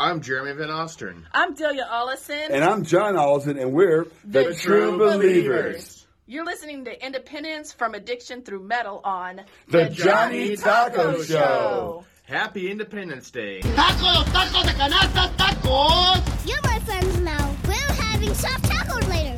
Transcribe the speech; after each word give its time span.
I'm 0.00 0.22
Jeremy 0.22 0.52
Van 0.54 0.70
Ostern. 0.70 1.22
I'm 1.32 1.54
Delia 1.54 1.88
Ollison. 1.88 2.50
And 2.50 2.64
I'm 2.64 2.82
John 2.82 3.14
Allison, 3.14 3.56
and 3.56 3.72
we're 3.72 4.08
The 4.24 4.42
the, 4.42 4.54
True 4.54 4.88
True 4.88 4.98
Believers. 4.98 6.04
You're 6.26 6.44
listening 6.44 6.84
to 6.86 7.06
Independence 7.06 7.72
from 7.72 7.94
Addiction 7.94 8.42
Through 8.42 8.64
Metal 8.64 9.00
on 9.04 9.42
The 9.68 9.88
Johnny 9.90 10.56
Taco 10.56 11.22
Show. 11.22 12.04
Happy 12.24 12.72
Independence 12.72 13.30
Day. 13.30 13.60
¡Tacos! 13.60 14.24
¡Tacos 14.32 14.64
de 14.66 14.72
canasta! 14.72 15.30
¡Tacos! 15.36 16.48
You're 16.48 16.60
my 16.64 16.80
friends 16.80 17.20
now. 17.20 17.54
We're 17.68 17.94
having 18.02 18.34
soft 18.34 18.64
tacos 18.64 19.08
later. 19.08 19.36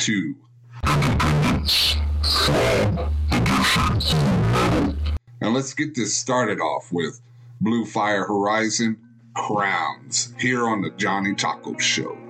To. 0.00 0.34
Now 5.42 5.50
let's 5.50 5.74
get 5.74 5.94
this 5.94 6.16
started 6.16 6.58
off 6.58 6.90
with 6.90 7.20
Blue 7.60 7.84
Fire 7.84 8.24
Horizon 8.24 8.96
Crowns 9.36 10.32
here 10.38 10.66
on 10.66 10.80
the 10.80 10.88
Johnny 10.96 11.34
Taco 11.34 11.76
Show. 11.76 12.29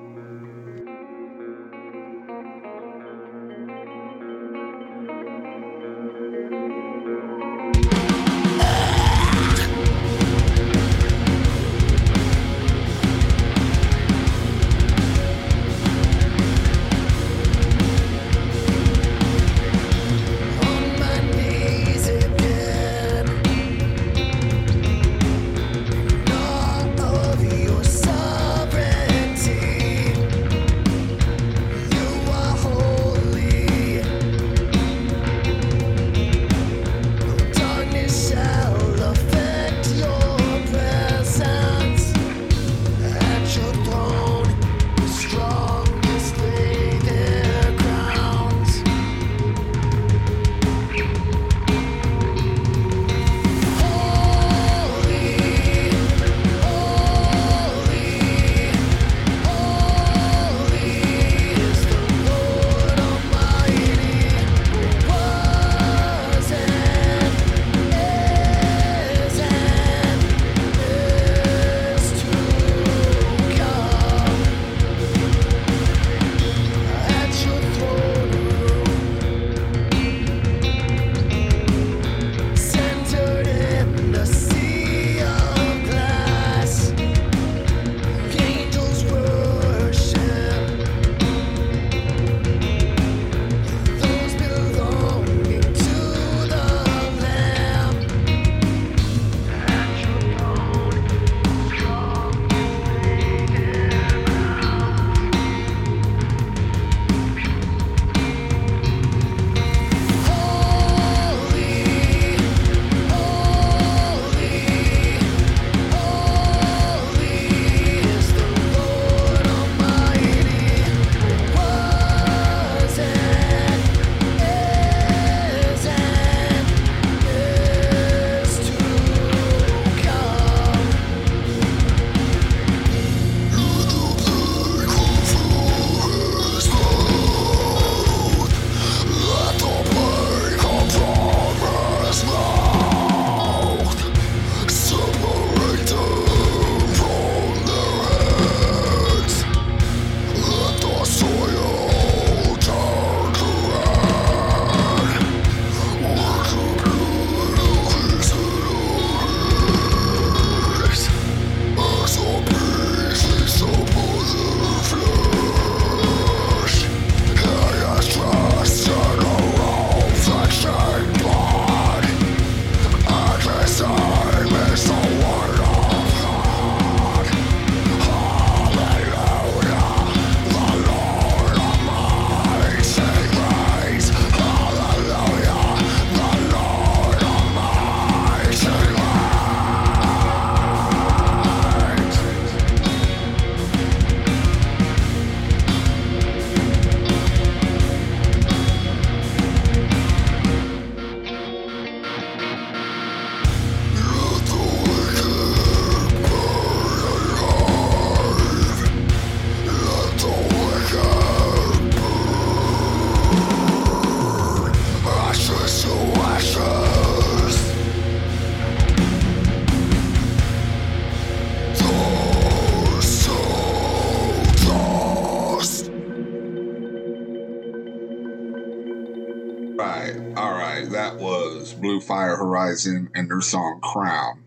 Fire 232.11 232.37
Horizon 232.37 233.09
and 233.15 233.31
their 233.31 233.41
song 233.41 233.79
Crown. 233.81 234.43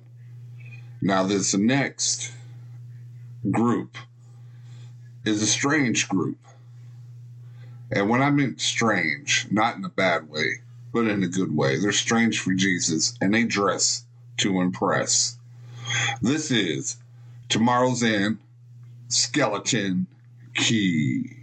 Now, 1.01 1.23
this 1.23 1.53
next 1.53 2.33
group 3.49 3.97
is 5.23 5.41
a 5.41 5.47
strange 5.47 6.09
group. 6.09 6.39
And 7.89 8.09
when 8.09 8.21
I 8.21 8.31
mean 8.31 8.57
strange, 8.57 9.47
not 9.49 9.77
in 9.77 9.85
a 9.85 9.89
bad 9.89 10.29
way, 10.29 10.55
but 10.91 11.07
in 11.07 11.23
a 11.23 11.27
good 11.29 11.55
way, 11.55 11.79
they're 11.79 11.93
strange 11.93 12.37
for 12.37 12.53
Jesus 12.53 13.17
and 13.21 13.33
they 13.33 13.45
dress 13.45 14.03
to 14.39 14.59
impress. 14.59 15.37
This 16.21 16.51
is 16.51 16.97
Tomorrow's 17.47 18.03
End 18.03 18.39
Skeleton 19.07 20.07
Key. 20.53 21.37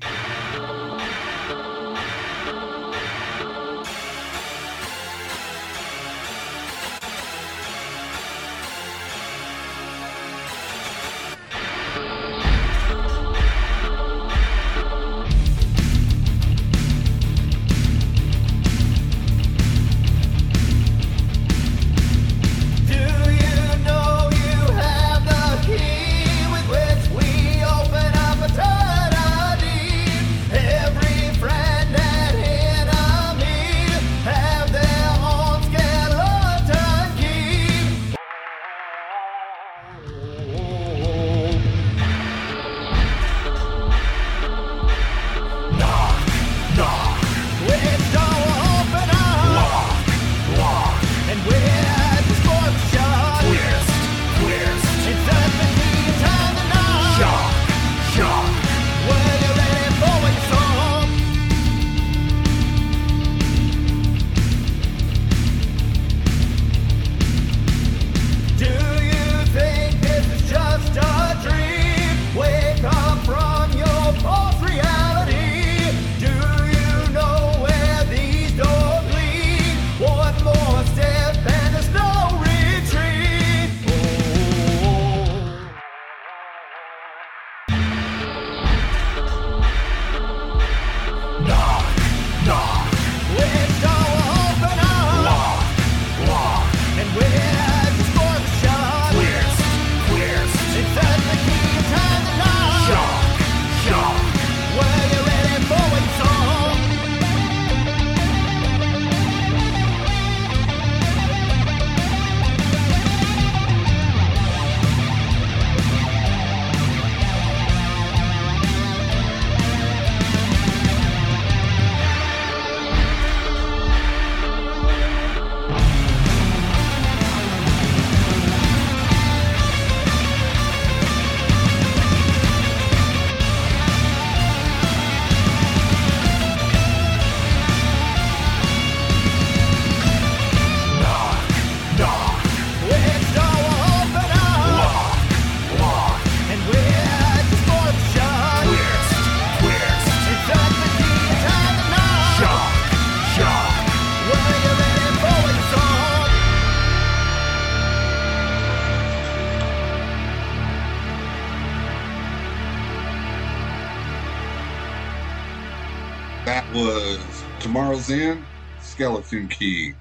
Skeleton 169.00 169.49
Key. 169.49 169.94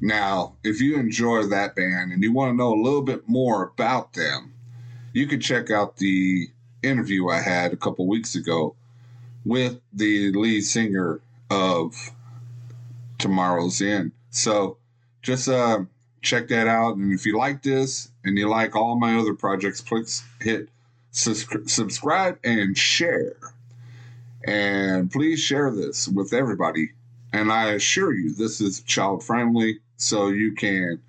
Now, 0.00 0.54
if 0.62 0.80
you 0.80 0.96
enjoy 0.96 1.42
that 1.46 1.74
band 1.74 2.12
and 2.12 2.22
you 2.22 2.32
want 2.32 2.52
to 2.52 2.56
know 2.56 2.72
a 2.72 2.80
little 2.80 3.02
bit 3.02 3.28
more 3.28 3.64
about 3.64 4.12
them, 4.12 4.54
you 5.12 5.26
can 5.26 5.40
check 5.40 5.72
out 5.72 5.96
the 5.96 6.48
interview 6.84 7.30
I 7.30 7.40
had 7.40 7.72
a 7.72 7.76
couple 7.76 8.06
weeks 8.06 8.36
ago 8.36 8.76
with 9.44 9.80
the 9.92 10.30
lead 10.30 10.60
singer 10.60 11.20
of 11.50 11.96
Tomorrow's 13.18 13.82
End. 13.82 14.12
So 14.30 14.76
just 15.20 15.48
uh, 15.48 15.80
check 16.22 16.46
that 16.46 16.68
out. 16.68 16.94
And 16.94 17.12
if 17.12 17.26
you 17.26 17.36
like 17.36 17.64
this 17.64 18.08
and 18.22 18.38
you 18.38 18.48
like 18.48 18.76
all 18.76 18.94
my 18.94 19.16
other 19.16 19.34
projects, 19.34 19.80
please 19.80 20.22
hit 20.40 20.68
subscribe 21.10 22.38
and 22.44 22.78
share. 22.78 23.34
And 24.44 25.10
please 25.10 25.40
share 25.40 25.72
this 25.72 26.06
with 26.06 26.32
everybody. 26.32 26.90
And 27.32 27.52
I 27.52 27.72
assure 27.72 28.12
you, 28.12 28.34
this 28.34 28.60
is 28.60 28.80
child 28.82 29.22
friendly, 29.22 29.80
so 29.96 30.28
you 30.28 30.52
can 30.52 31.00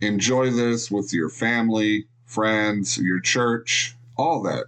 enjoy 0.00 0.50
this 0.50 0.90
with 0.90 1.12
your 1.12 1.28
family, 1.28 2.06
friends, 2.26 2.98
your 2.98 3.20
church, 3.20 3.96
all 4.16 4.42
that. 4.42 4.66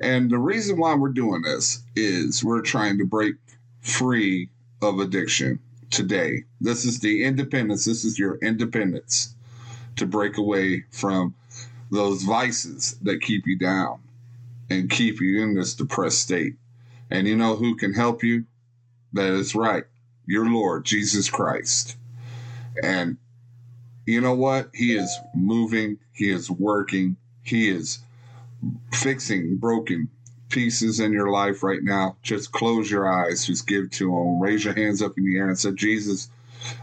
And 0.00 0.30
the 0.30 0.38
reason 0.38 0.78
why 0.78 0.94
we're 0.94 1.08
doing 1.08 1.42
this 1.42 1.82
is 1.94 2.44
we're 2.44 2.60
trying 2.60 2.98
to 2.98 3.06
break 3.06 3.36
free 3.80 4.50
of 4.82 4.98
addiction 4.98 5.58
today. 5.90 6.44
This 6.60 6.84
is 6.84 7.00
the 7.00 7.24
independence. 7.24 7.84
This 7.84 8.04
is 8.04 8.18
your 8.18 8.36
independence 8.36 9.34
to 9.96 10.06
break 10.06 10.36
away 10.36 10.84
from 10.90 11.34
those 11.90 12.22
vices 12.22 12.96
that 13.02 13.22
keep 13.22 13.46
you 13.46 13.56
down 13.56 14.00
and 14.68 14.90
keep 14.90 15.20
you 15.20 15.42
in 15.42 15.54
this 15.54 15.74
depressed 15.74 16.18
state. 16.18 16.56
And 17.10 17.26
you 17.26 17.36
know 17.36 17.56
who 17.56 17.76
can 17.76 17.94
help 17.94 18.22
you? 18.22 18.44
That 19.16 19.32
is 19.32 19.54
right, 19.54 19.84
your 20.26 20.48
Lord, 20.48 20.84
Jesus 20.84 21.28
Christ. 21.30 21.96
And 22.82 23.16
you 24.06 24.20
know 24.20 24.34
what? 24.34 24.70
He 24.74 24.96
is 24.96 25.18
moving, 25.34 25.98
He 26.12 26.30
is 26.30 26.50
working, 26.50 27.16
He 27.42 27.68
is 27.68 27.98
fixing 28.92 29.56
broken 29.56 30.08
pieces 30.48 31.00
in 31.00 31.12
your 31.12 31.30
life 31.30 31.62
right 31.62 31.82
now. 31.82 32.16
Just 32.22 32.52
close 32.52 32.90
your 32.90 33.08
eyes, 33.08 33.46
just 33.46 33.66
give 33.66 33.90
to 33.92 34.16
Him, 34.16 34.40
raise 34.40 34.64
your 34.64 34.74
hands 34.74 35.02
up 35.02 35.18
in 35.18 35.24
the 35.24 35.38
air 35.38 35.48
and 35.48 35.58
say, 35.58 35.72
Jesus, 35.72 36.30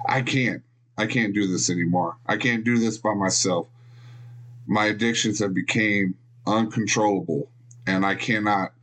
I 0.07 0.21
can't. 0.21 0.63
I 0.97 1.07
can't 1.07 1.33
do 1.33 1.47
this 1.47 1.69
anymore. 1.69 2.17
I 2.27 2.37
can't 2.37 2.63
do 2.63 2.77
this 2.77 2.97
by 2.97 3.13
myself. 3.13 3.67
My 4.67 4.85
addictions 4.85 5.39
have 5.39 5.53
become 5.53 6.15
uncontrollable 6.45 7.49
and 7.87 8.05
I 8.05 8.15
cannot 8.15 8.73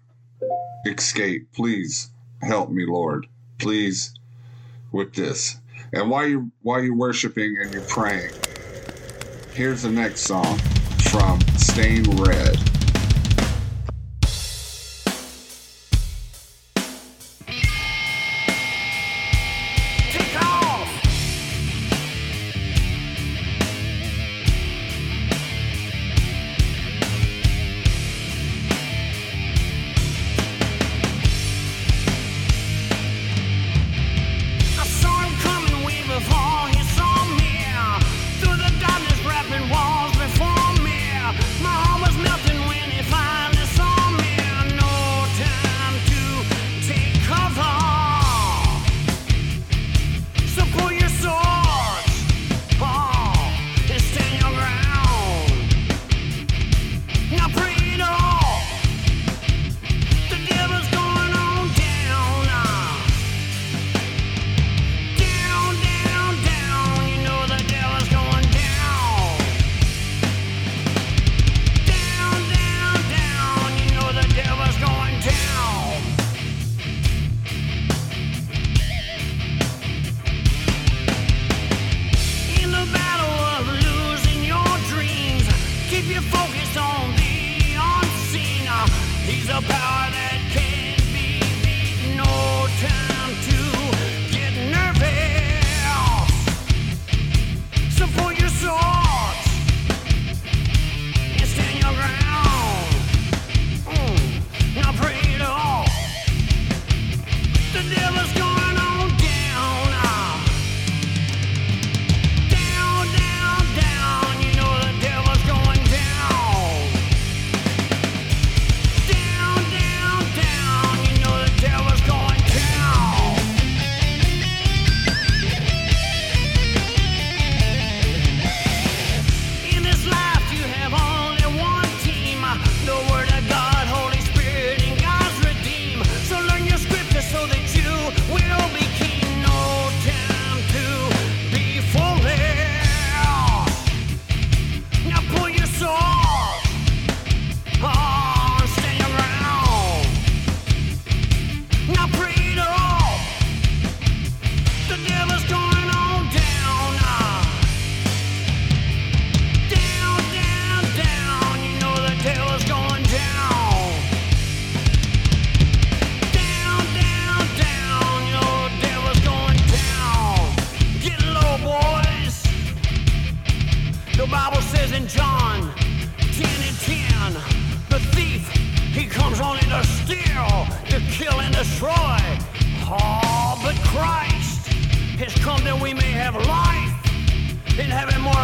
escape. 0.87 1.53
Please 1.53 2.11
help 2.43 2.71
me, 2.71 2.85
Lord. 2.87 3.27
Please 3.61 4.15
with 4.91 5.15
this. 5.15 5.57
And 5.93 6.11
while 6.11 6.27
you 6.27 6.51
while 6.63 6.83
you're 6.83 6.95
worshiping 6.95 7.57
and 7.61 7.73
you're 7.73 7.83
praying, 7.83 8.33
here's 9.53 9.83
the 9.83 9.91
next 9.91 10.23
song 10.23 10.59
from 11.11 11.41
Stained 11.57 12.27
Red. 12.27 12.70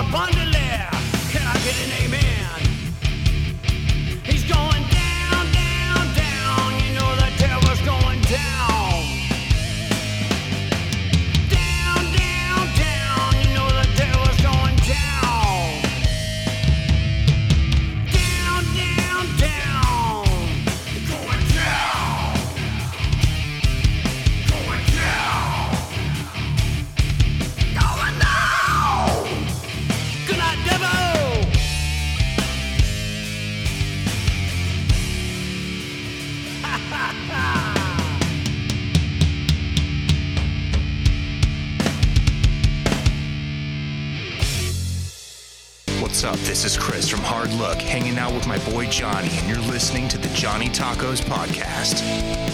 Abundantly. 0.09 0.56
Hanging 47.97 48.19
out 48.19 48.35
with 48.35 48.47
my 48.47 48.59
boy 48.71 48.85
Johnny, 48.89 49.31
and 49.39 49.49
you're 49.49 49.73
listening 49.73 50.07
to 50.07 50.19
the 50.19 50.29
Johnny 50.35 50.69
Tacos 50.69 51.23
Podcast. 51.23 52.46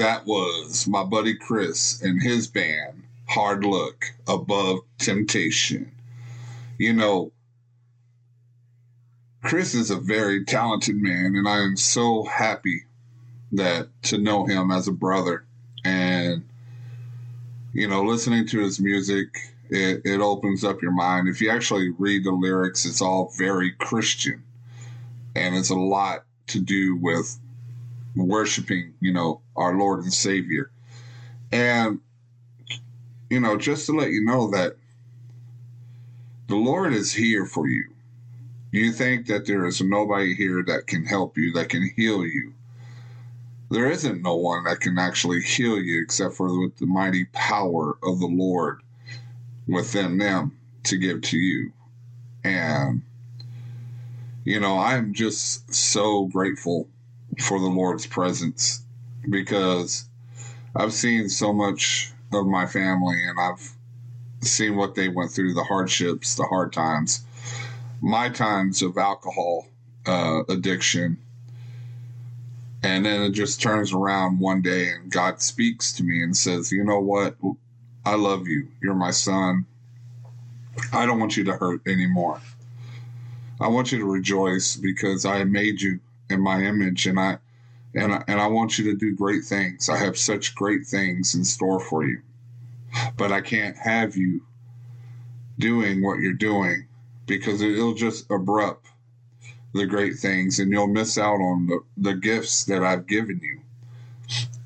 That 0.00 0.24
was 0.24 0.88
my 0.88 1.04
buddy 1.04 1.34
Chris 1.34 2.00
and 2.00 2.22
his 2.22 2.46
band, 2.46 3.02
Hardlook 3.28 4.04
Above 4.26 4.78
Temptation. 4.96 5.92
You 6.78 6.94
know, 6.94 7.32
Chris 9.42 9.74
is 9.74 9.90
a 9.90 9.96
very 9.96 10.46
talented 10.46 10.96
man, 10.96 11.36
and 11.36 11.46
I 11.46 11.58
am 11.58 11.76
so 11.76 12.24
happy 12.24 12.84
that 13.52 13.90
to 14.04 14.16
know 14.16 14.46
him 14.46 14.70
as 14.70 14.88
a 14.88 14.92
brother. 14.92 15.44
And, 15.84 16.48
you 17.74 17.86
know, 17.86 18.02
listening 18.02 18.46
to 18.46 18.60
his 18.60 18.80
music, 18.80 19.28
it, 19.68 20.00
it 20.06 20.22
opens 20.22 20.64
up 20.64 20.80
your 20.80 20.92
mind. 20.92 21.28
If 21.28 21.42
you 21.42 21.50
actually 21.50 21.90
read 21.90 22.24
the 22.24 22.32
lyrics, 22.32 22.86
it's 22.86 23.02
all 23.02 23.34
very 23.36 23.72
Christian. 23.72 24.44
And 25.36 25.54
it's 25.54 25.68
a 25.68 25.74
lot 25.74 26.24
to 26.46 26.58
do 26.58 26.96
with 26.96 27.38
worshiping, 28.16 28.94
you 29.00 29.12
know, 29.12 29.40
our 29.56 29.74
Lord 29.74 30.02
and 30.02 30.12
Savior. 30.12 30.70
And, 31.52 32.00
you 33.28 33.40
know, 33.40 33.56
just 33.56 33.86
to 33.86 33.92
let 33.92 34.10
you 34.10 34.24
know 34.24 34.50
that 34.50 34.76
the 36.48 36.56
Lord 36.56 36.92
is 36.92 37.12
here 37.12 37.46
for 37.46 37.68
you. 37.68 37.90
You 38.72 38.92
think 38.92 39.26
that 39.26 39.46
there 39.46 39.66
is 39.66 39.80
nobody 39.80 40.34
here 40.34 40.62
that 40.64 40.86
can 40.86 41.04
help 41.04 41.36
you, 41.36 41.52
that 41.54 41.68
can 41.68 41.90
heal 41.96 42.24
you. 42.24 42.54
There 43.70 43.90
isn't 43.90 44.22
no 44.22 44.36
one 44.36 44.64
that 44.64 44.80
can 44.80 44.98
actually 44.98 45.42
heal 45.42 45.78
you 45.78 46.02
except 46.02 46.34
for 46.34 46.60
with 46.60 46.76
the 46.78 46.86
mighty 46.86 47.26
power 47.26 47.98
of 48.02 48.18
the 48.18 48.26
Lord 48.26 48.82
within 49.68 50.18
them 50.18 50.58
to 50.84 50.96
give 50.96 51.22
to 51.22 51.38
you. 51.38 51.72
And, 52.42 53.02
you 54.44 54.58
know, 54.58 54.78
I'm 54.78 55.14
just 55.14 55.72
so 55.72 56.26
grateful 56.26 56.88
for 57.40 57.58
the 57.58 57.66
Lord's 57.66 58.06
presence 58.06 58.82
because 59.28 60.08
I've 60.74 60.92
seen 60.92 61.28
so 61.28 61.52
much 61.52 62.12
of 62.32 62.46
my 62.46 62.66
family 62.66 63.16
and 63.26 63.38
I've 63.40 63.76
seen 64.42 64.76
what 64.76 64.94
they 64.94 65.08
went 65.08 65.30
through 65.32 65.54
the 65.54 65.64
hardships, 65.64 66.34
the 66.36 66.44
hard 66.44 66.72
times, 66.72 67.24
my 68.00 68.28
times 68.28 68.82
of 68.82 68.96
alcohol 68.96 69.66
uh, 70.06 70.42
addiction. 70.48 71.18
And 72.82 73.04
then 73.04 73.22
it 73.22 73.32
just 73.32 73.60
turns 73.60 73.92
around 73.92 74.38
one 74.38 74.62
day 74.62 74.90
and 74.90 75.10
God 75.10 75.42
speaks 75.42 75.92
to 75.94 76.02
me 76.02 76.22
and 76.22 76.34
says, 76.34 76.72
You 76.72 76.84
know 76.84 77.00
what? 77.00 77.36
I 78.04 78.14
love 78.14 78.48
you. 78.48 78.68
You're 78.82 78.94
my 78.94 79.10
son. 79.10 79.66
I 80.92 81.04
don't 81.04 81.20
want 81.20 81.36
you 81.36 81.44
to 81.44 81.52
hurt 81.52 81.86
anymore. 81.86 82.40
I 83.60 83.68
want 83.68 83.92
you 83.92 83.98
to 83.98 84.06
rejoice 84.06 84.76
because 84.76 85.26
I 85.26 85.44
made 85.44 85.82
you 85.82 86.00
in 86.30 86.40
my 86.40 86.62
image 86.62 87.06
and 87.06 87.18
I 87.18 87.38
and 87.94 88.12
I, 88.12 88.24
and 88.28 88.40
I 88.40 88.46
want 88.46 88.78
you 88.78 88.84
to 88.84 88.96
do 88.96 89.16
great 89.16 89.44
things. 89.44 89.88
I 89.88 89.96
have 89.96 90.16
such 90.16 90.54
great 90.54 90.86
things 90.86 91.34
in 91.34 91.44
store 91.44 91.80
for 91.80 92.04
you. 92.04 92.22
But 93.16 93.32
I 93.32 93.40
can't 93.40 93.76
have 93.76 94.16
you 94.16 94.42
doing 95.58 96.02
what 96.02 96.20
you're 96.20 96.32
doing 96.32 96.86
because 97.26 97.60
it'll 97.60 97.94
just 97.94 98.30
abrupt 98.30 98.86
the 99.72 99.86
great 99.86 100.18
things 100.18 100.58
and 100.58 100.70
you'll 100.70 100.86
miss 100.86 101.18
out 101.18 101.40
on 101.40 101.66
the, 101.66 101.80
the 101.96 102.14
gifts 102.14 102.64
that 102.64 102.82
I've 102.82 103.06
given 103.06 103.40
you. 103.42 103.60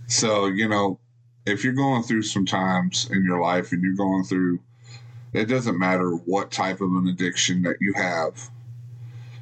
So, 0.06 0.46
you 0.46 0.68
know, 0.68 0.98
if 1.46 1.64
you're 1.64 1.74
going 1.74 2.02
through 2.02 2.22
some 2.22 2.46
times 2.46 3.08
in 3.10 3.24
your 3.24 3.40
life 3.40 3.72
and 3.72 3.82
you're 3.82 3.94
going 3.94 4.24
through, 4.24 4.60
it 5.32 5.46
doesn't 5.46 5.78
matter 5.78 6.10
what 6.10 6.50
type 6.50 6.80
of 6.80 6.92
an 6.92 7.08
addiction 7.08 7.62
that 7.62 7.76
you 7.80 7.92
have, 7.94 8.50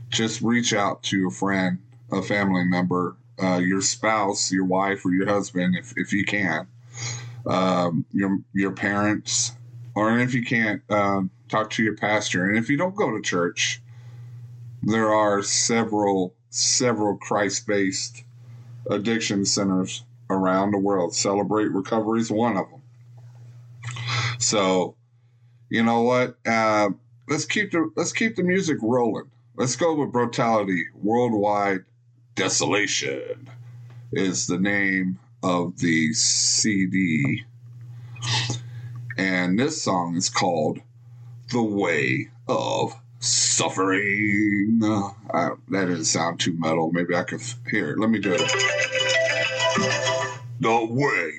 just 0.09 0.41
reach 0.41 0.73
out 0.73 1.03
to 1.05 1.29
a 1.29 1.31
friend, 1.31 1.79
a 2.13 2.23
family 2.23 2.65
member, 2.65 3.17
uh, 3.43 3.57
your 3.59 3.81
spouse, 3.81 4.53
your 4.53 4.65
wife, 4.65 5.05
or 5.05 5.13
your 5.13 5.27
husband, 5.27 5.75
if, 5.77 5.95
if 5.97 6.13
you 6.13 6.25
can, 6.25 6.67
um, 7.47 8.05
your, 8.13 8.39
your 8.53 8.73
parents, 8.73 9.53
or 9.95 10.19
if 10.19 10.35
you 10.35 10.45
can't, 10.45 10.83
um, 10.91 11.31
talk 11.49 11.71
to 11.71 11.83
your 11.83 11.97
pastor. 11.97 12.49
And 12.49 12.59
if 12.59 12.69
you 12.69 12.77
don't 12.77 12.95
go 12.95 13.11
to 13.11 13.23
church, 13.23 13.81
there 14.83 15.13
are 15.13 15.43
several, 15.43 16.35
several 16.51 17.17
Christ 17.17 17.67
based 17.67 18.25
addiction 18.91 19.45
centers 19.45 20.05
around 20.29 20.73
the 20.73 20.79
world. 20.79 21.15
Celebrate 21.15 21.71
Recovery 21.71 22.21
is 22.21 22.31
one 22.31 22.57
of 22.57 22.69
them. 22.71 22.83
So, 24.39 24.97
you 25.71 25.83
know 25.83 26.03
what? 26.03 26.37
Uh, 26.47 26.91
let's 27.29 27.45
keep 27.45 27.71
the 27.71 27.91
let's 27.97 28.13
keep 28.13 28.37
the 28.37 28.43
music 28.43 28.79
rolling. 28.83 29.31
Let's 29.57 29.77
go 29.77 29.95
with 29.95 30.13
brutality. 30.13 30.87
Worldwide 30.95 31.85
desolation 32.35 33.49
is 34.13 34.47
the 34.47 34.59
name 34.59 35.19
of 35.43 35.79
the 35.79 36.13
CD, 36.13 37.45
and 39.19 39.59
this 39.59 39.83
song 39.83 40.17
is 40.17 40.29
called 40.29 40.79
"The 41.51 41.63
Way 41.63 42.29
of 42.49 42.95
Suffering." 43.21 44.81
Uh, 44.83 45.11
that 45.69 45.87
didn't 45.87 46.05
sound 46.05 46.41
too 46.41 46.59
metal. 46.59 46.91
Maybe 46.93 47.15
I 47.15 47.25
could 47.25 47.43
here. 47.71 47.97
Let 47.99 48.11
me 48.11 48.19
do 48.19 48.35
it. 48.35 48.41
The 50.61 50.87
way 50.89 51.33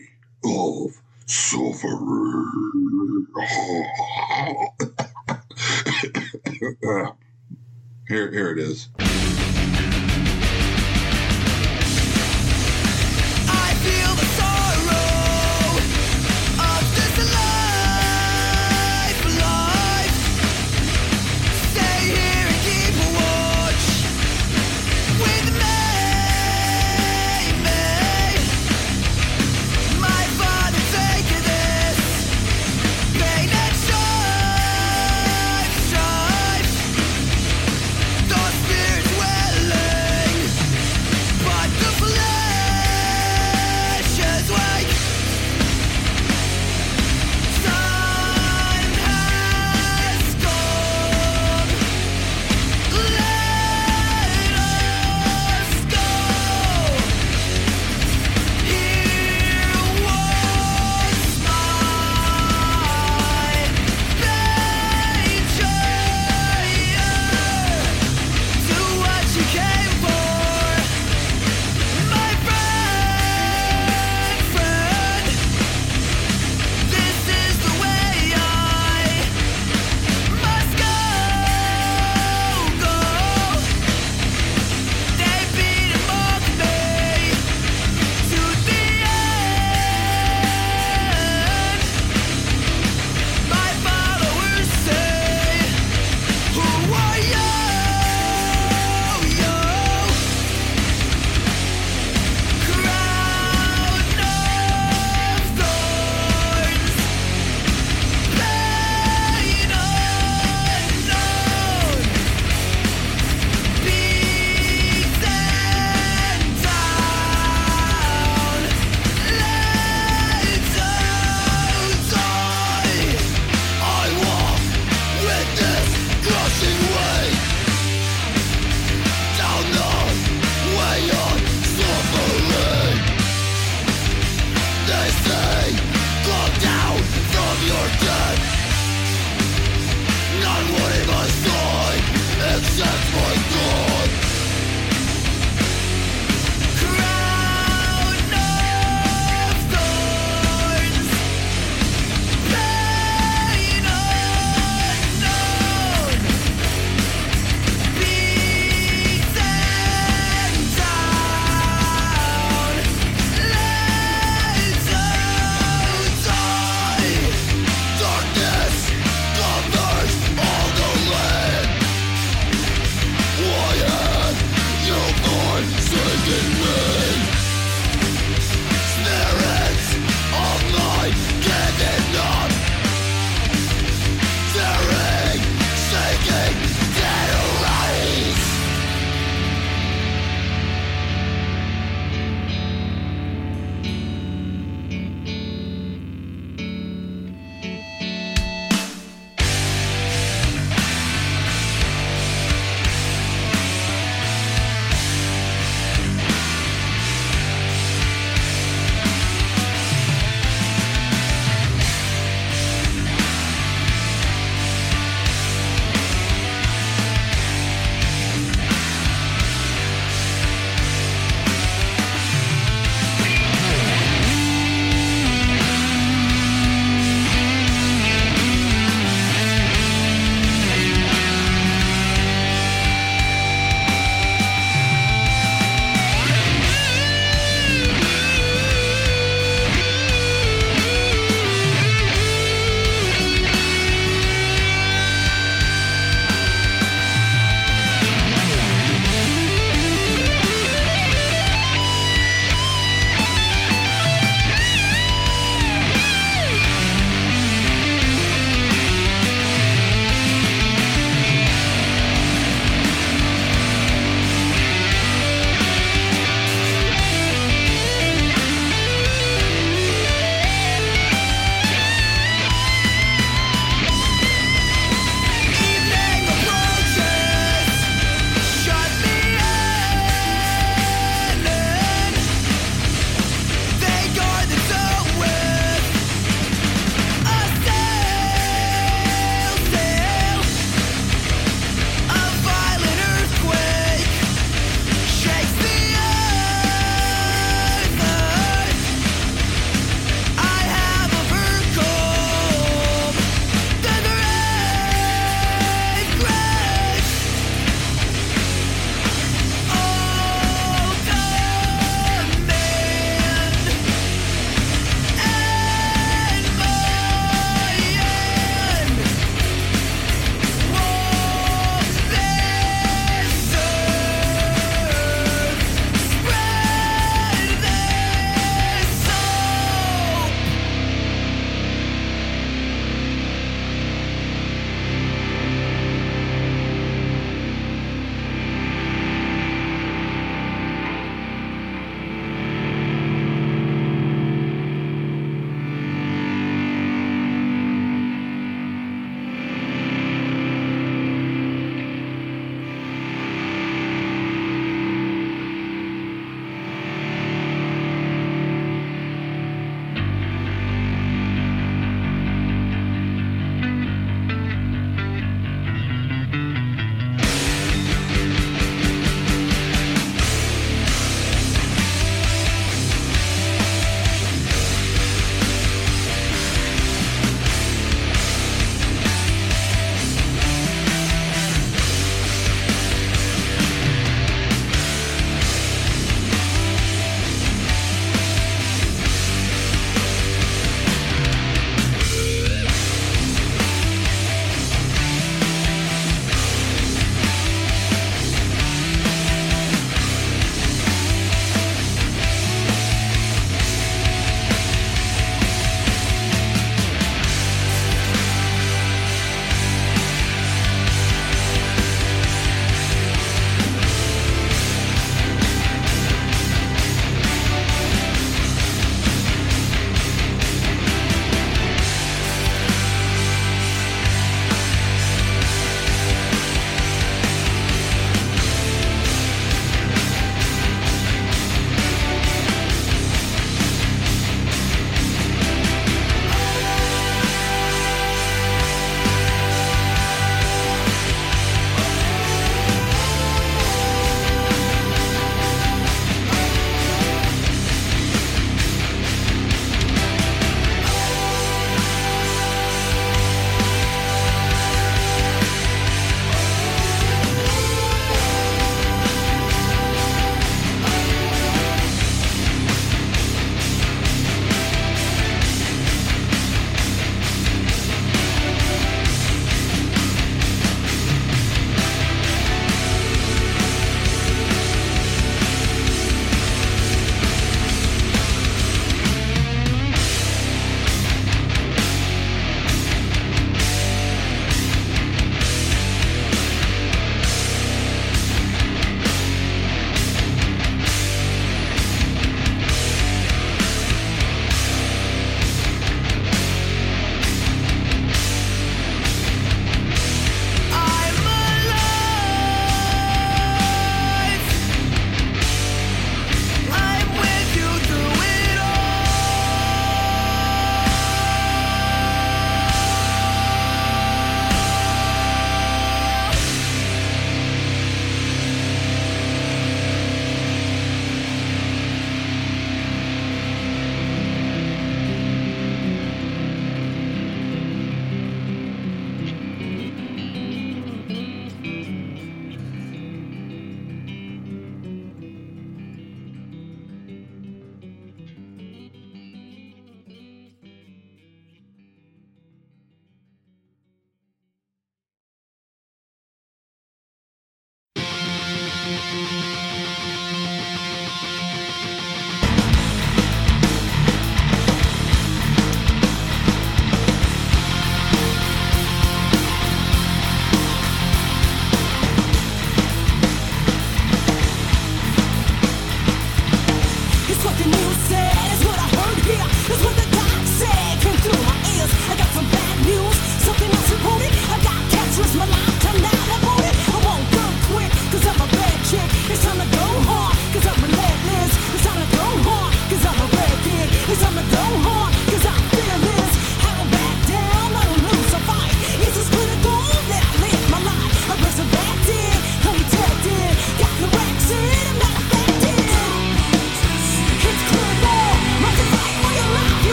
of 0.46 1.02
suffering. 1.26 2.50
here, 8.08 8.32
here 8.32 8.52
it 8.52 8.60
is. 8.60 8.90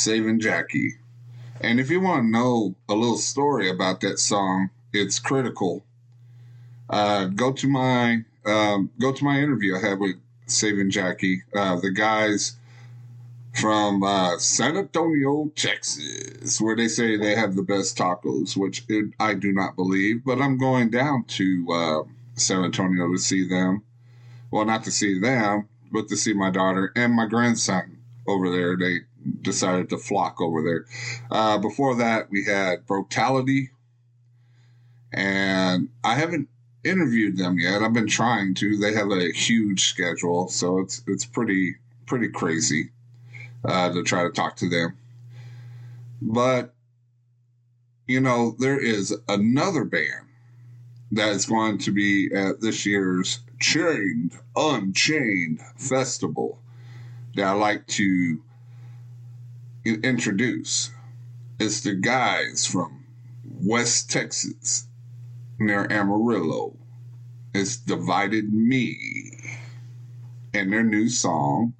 Saving 0.00 0.40
Jackie. 0.40 0.94
And 1.60 1.78
if 1.78 1.90
you 1.90 2.00
want 2.00 2.24
to 2.24 2.30
know 2.30 2.74
a 2.88 2.94
little 2.94 3.18
story 3.18 3.68
about 3.68 4.00
that 4.00 4.18
song, 4.18 4.70
it's 4.92 5.18
critical. 5.18 5.84
Uh, 6.88 7.26
go 7.26 7.52
to 7.52 7.68
my 7.68 8.24
um, 8.46 8.90
go 8.98 9.12
to 9.12 9.24
my 9.24 9.38
interview 9.38 9.76
I 9.76 9.80
had 9.80 10.00
with 10.00 10.16
Saving 10.46 10.90
Jackie. 10.90 11.42
Uh, 11.54 11.78
the 11.78 11.90
guys 11.90 12.56
from 13.60 14.02
uh, 14.02 14.38
San 14.38 14.76
Antonio, 14.76 15.52
Texas, 15.54 16.60
where 16.60 16.76
they 16.76 16.88
say 16.88 17.16
they 17.16 17.34
have 17.34 17.54
the 17.54 17.62
best 17.62 17.98
tacos, 17.98 18.56
which 18.56 18.84
it, 18.88 19.12
I 19.20 19.34
do 19.34 19.52
not 19.52 19.76
believe. 19.76 20.24
But 20.24 20.40
I'm 20.40 20.56
going 20.56 20.90
down 20.90 21.24
to 21.24 21.66
uh, 21.70 22.02
San 22.36 22.64
Antonio 22.64 23.12
to 23.12 23.18
see 23.18 23.46
them. 23.46 23.82
Well, 24.50 24.64
not 24.64 24.84
to 24.84 24.90
see 24.90 25.20
them, 25.20 25.68
but 25.92 26.08
to 26.08 26.16
see 26.16 26.32
my 26.32 26.50
daughter 26.50 26.90
and 26.96 27.12
my 27.12 27.26
grandson 27.26 27.98
over 28.26 28.50
there. 28.50 28.76
They 28.76 29.00
decided 29.42 29.90
to 29.90 29.98
flock 29.98 30.40
over 30.40 30.62
there. 30.62 30.86
Uh, 31.30 31.58
before 31.58 31.96
that, 31.96 32.30
we 32.30 32.44
had 32.44 32.86
Brutality, 32.86 33.70
and 35.12 35.88
I 36.04 36.14
haven't 36.14 36.48
interviewed 36.84 37.36
them 37.36 37.58
yet. 37.58 37.82
I've 37.82 37.92
been 37.92 38.06
trying 38.06 38.54
to. 38.54 38.76
They 38.76 38.94
have 38.94 39.10
a 39.10 39.32
huge 39.32 39.84
schedule, 39.84 40.48
so 40.48 40.78
it's 40.78 41.02
it's 41.06 41.24
pretty 41.24 41.76
pretty 42.06 42.28
crazy 42.28 42.90
uh, 43.64 43.92
to 43.92 44.02
try 44.02 44.24
to 44.24 44.30
talk 44.30 44.56
to 44.56 44.68
them. 44.68 44.96
But 46.22 46.74
you 48.06 48.20
know, 48.20 48.56
there 48.58 48.78
is 48.78 49.16
another 49.28 49.84
band 49.84 50.26
that 51.12 51.30
is 51.30 51.46
going 51.46 51.78
to 51.78 51.92
be 51.92 52.30
at 52.34 52.60
this 52.60 52.86
year's 52.86 53.40
Chained 53.60 54.32
Unchained 54.56 55.60
Festival 55.76 56.60
that 57.34 57.44
I 57.44 57.52
like 57.52 57.86
to 57.88 58.42
you 59.84 60.00
introduce. 60.02 60.90
It's 61.58 61.80
the 61.80 61.94
guys 61.94 62.66
from 62.66 63.04
West 63.44 64.10
Texas 64.10 64.86
near 65.58 65.86
Amarillo. 65.90 66.76
It's 67.54 67.76
Divided 67.76 68.52
Me 68.52 68.96
and 70.54 70.72
their 70.72 70.84
new 70.84 71.08
song. 71.08 71.74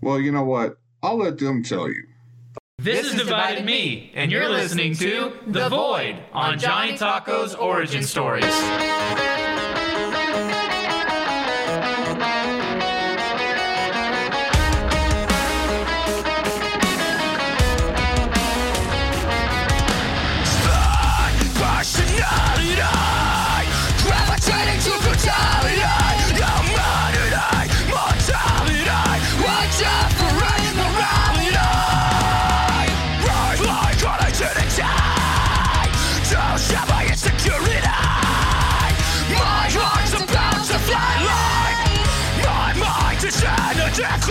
Well, 0.00 0.20
you 0.20 0.32
know 0.32 0.44
what? 0.44 0.78
I'll 1.02 1.18
let 1.18 1.38
them 1.38 1.62
tell 1.62 1.88
you. 1.88 2.06
This, 2.78 3.02
this 3.02 3.12
is 3.12 3.20
Divided 3.20 3.64
Me, 3.64 4.10
and 4.14 4.32
you're 4.32 4.48
listening 4.48 4.94
to 4.96 5.32
The 5.46 5.68
Void 5.68 6.16
on 6.32 6.58
Johnny 6.58 6.96
Taco's 6.96 7.54
Origin 7.54 8.02
Stories. 8.02 8.44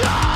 Just 0.02 0.29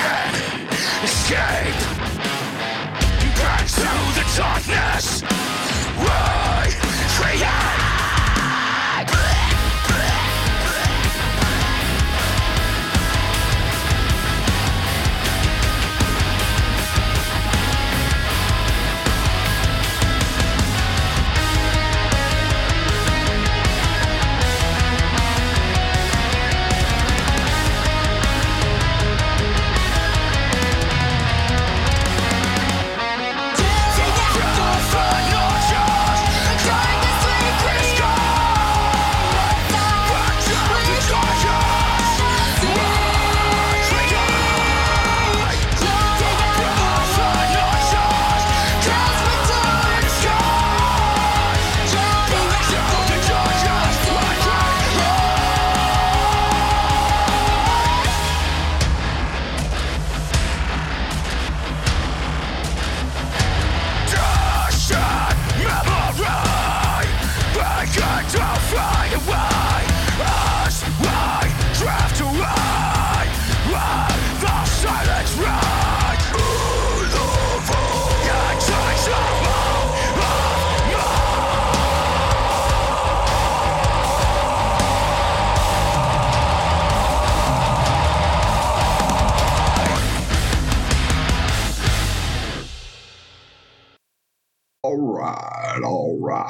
can't 0.00 0.36
escape. 1.04 1.78
Back 3.40 3.66
to 3.66 3.88
the 4.16 4.24
darkness 4.36 4.89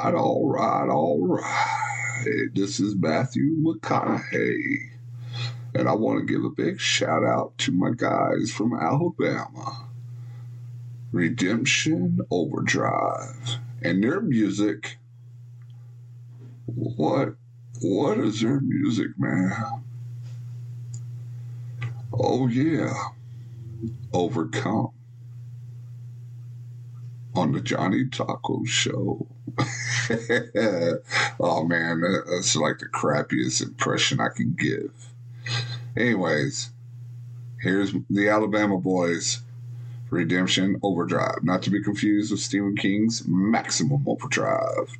right, 0.03 0.15
all 0.15 0.49
right, 0.49 0.89
all 0.89 1.27
right. 1.27 2.47
This 2.53 2.79
is 2.79 2.95
Matthew 2.95 3.55
McConaughey, 3.61 4.89
and 5.75 5.87
I 5.87 5.93
want 5.93 6.19
to 6.19 6.33
give 6.33 6.43
a 6.43 6.49
big 6.49 6.79
shout 6.79 7.23
out 7.23 7.55
to 7.59 7.71
my 7.71 7.91
guys 7.95 8.51
from 8.51 8.73
Alabama, 8.73 9.87
Redemption 11.11 12.19
Overdrive, 12.31 13.59
and 13.83 14.03
their 14.03 14.21
music. 14.21 14.97
What, 16.65 17.35
what 17.81 18.17
is 18.17 18.41
their 18.41 18.59
music, 18.59 19.11
man? 19.17 19.83
Oh 22.13 22.47
yeah, 22.47 22.93
Overcome 24.13 24.91
on 27.35 27.51
the 27.51 27.61
Johnny 27.61 28.05
Taco 28.05 28.63
Show. 28.65 29.27
oh 31.39 31.63
man, 31.65 32.01
that's 32.29 32.55
like 32.55 32.79
the 32.79 32.87
crappiest 32.87 33.61
impression 33.61 34.19
I 34.19 34.29
can 34.35 34.53
give. 34.53 34.91
Anyways, 35.95 36.71
here's 37.61 37.93
the 38.09 38.29
Alabama 38.29 38.77
Boys 38.77 39.41
Redemption 40.09 40.79
Overdrive, 40.83 41.43
not 41.43 41.61
to 41.63 41.69
be 41.69 41.81
confused 41.81 42.31
with 42.31 42.41
Stephen 42.41 42.75
King's 42.75 43.25
Maximum 43.27 44.03
Overdrive. 44.07 44.97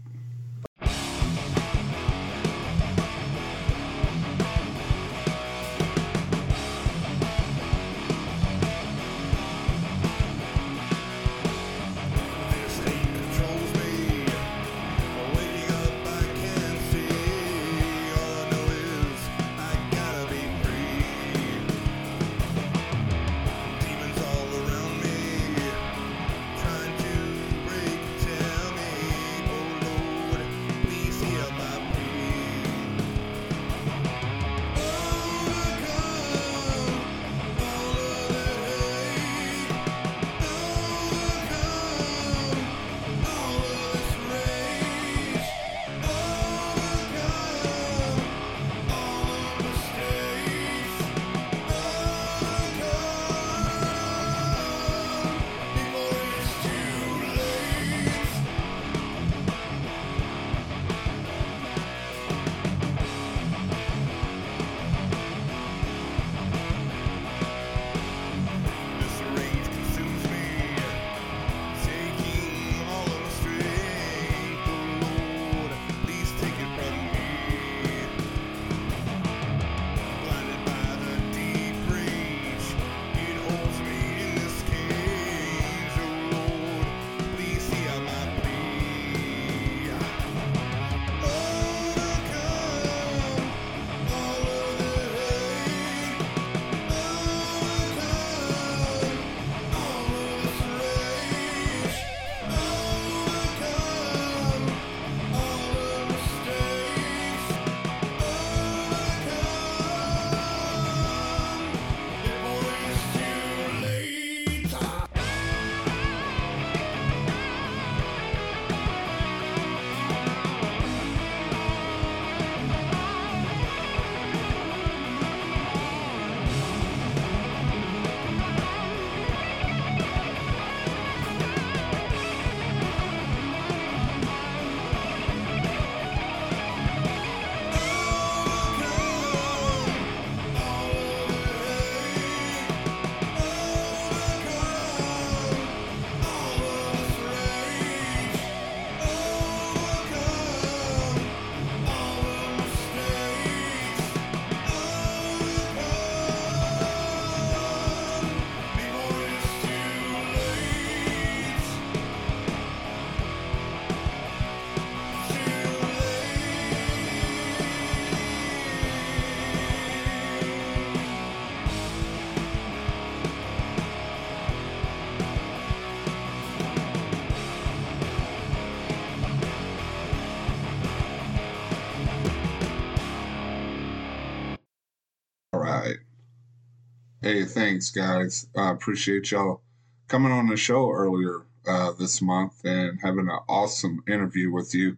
Hey, 187.24 187.46
thanks, 187.46 187.92
guys. 187.92 188.48
I 188.58 188.72
appreciate 188.72 189.30
y'all 189.30 189.62
coming 190.08 190.32
on 190.32 190.48
the 190.48 190.58
show 190.58 190.90
earlier 190.90 191.44
uh, 191.68 191.92
this 191.92 192.20
month 192.20 192.54
and 192.66 192.98
having 193.00 193.30
an 193.30 193.38
awesome 193.48 194.04
interview 194.08 194.52
with 194.52 194.74
you. 194.74 194.98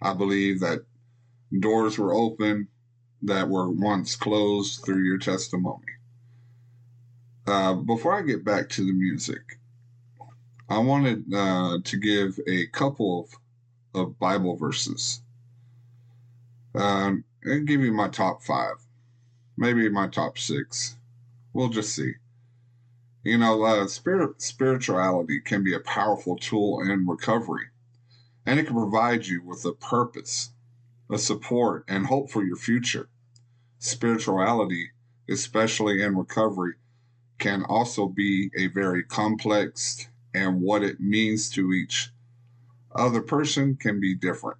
I 0.00 0.14
believe 0.14 0.60
that 0.60 0.86
doors 1.60 1.98
were 1.98 2.14
open 2.14 2.68
that 3.20 3.50
were 3.50 3.68
once 3.68 4.16
closed 4.16 4.82
through 4.82 5.02
your 5.04 5.18
testimony. 5.18 5.84
Uh, 7.46 7.74
before 7.74 8.14
I 8.14 8.22
get 8.22 8.42
back 8.42 8.70
to 8.70 8.86
the 8.86 8.94
music, 8.94 9.58
I 10.70 10.78
wanted 10.78 11.24
uh, 11.30 11.76
to 11.84 11.96
give 11.98 12.40
a 12.48 12.68
couple 12.68 13.28
of, 13.94 14.00
of 14.00 14.18
Bible 14.18 14.56
verses. 14.56 15.20
Um, 16.74 17.24
and 17.42 17.68
give 17.68 17.82
you 17.82 17.92
my 17.92 18.08
top 18.08 18.42
five, 18.42 18.76
maybe 19.58 19.90
my 19.90 20.08
top 20.08 20.38
six. 20.38 20.96
We'll 21.54 21.68
just 21.68 21.94
see. 21.94 22.14
You 23.22 23.38
know, 23.38 23.62
uh, 23.62 23.86
spirit 23.86 24.42
spirituality 24.42 25.40
can 25.40 25.62
be 25.62 25.72
a 25.72 25.78
powerful 25.78 26.36
tool 26.36 26.80
in 26.80 27.06
recovery, 27.06 27.68
and 28.44 28.58
it 28.58 28.66
can 28.66 28.74
provide 28.74 29.26
you 29.26 29.40
with 29.40 29.64
a 29.64 29.72
purpose, 29.72 30.50
a 31.08 31.16
support, 31.16 31.84
and 31.86 32.06
hope 32.06 32.28
for 32.28 32.42
your 32.44 32.56
future. 32.56 33.08
Spirituality, 33.78 34.90
especially 35.28 36.02
in 36.02 36.16
recovery, 36.16 36.74
can 37.38 37.62
also 37.62 38.08
be 38.08 38.50
a 38.58 38.66
very 38.66 39.04
complex, 39.04 40.08
and 40.34 40.60
what 40.60 40.82
it 40.82 40.98
means 40.98 41.48
to 41.50 41.72
each 41.72 42.10
other 42.92 43.20
person 43.20 43.76
can 43.76 44.00
be 44.00 44.16
different. 44.16 44.58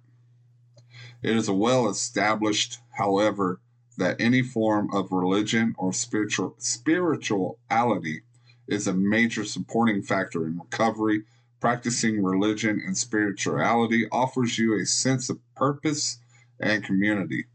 It 1.21 1.35
is 1.35 1.49
a 1.49 1.53
well 1.53 1.89
established, 1.89 2.79
however, 2.97 3.59
that 3.97 4.19
any 4.19 4.41
form 4.41 4.93
of 4.93 5.11
religion 5.11 5.75
or 5.77 5.93
spiritual 5.93 6.55
spirituality 6.57 8.21
is 8.67 8.87
a 8.87 8.93
major 8.93 9.43
supporting 9.45 10.01
factor 10.01 10.45
in 10.45 10.59
recovery. 10.59 11.23
Practicing 11.61 12.23
religion 12.23 12.81
and 12.85 12.97
spirituality 12.97 14.07
offers 14.11 14.59
you 14.59 14.79
a 14.79 14.85
sense 14.85 15.29
of 15.29 15.39
purpose 15.55 16.19
and 16.59 16.83
community, 16.83 17.45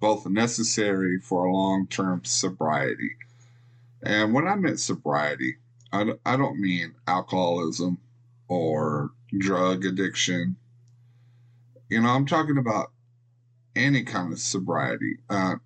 both 0.00 0.26
necessary 0.26 1.20
for 1.20 1.50
long-term 1.50 2.24
sobriety. 2.24 3.10
And 4.02 4.32
when 4.32 4.48
I 4.48 4.56
meant 4.56 4.80
sobriety, 4.80 5.56
I, 5.92 6.14
I 6.24 6.36
don't 6.36 6.60
mean 6.60 6.94
alcoholism 7.06 7.98
or 8.48 9.10
drug 9.36 9.84
addiction. 9.84 10.56
You 11.88 12.00
know, 12.00 12.08
I'm 12.08 12.26
talking 12.26 12.58
about 12.58 12.92
any 13.76 14.02
kind 14.02 14.32
of 14.32 14.38
sobriety, 14.40 15.18
uh, 15.28 15.56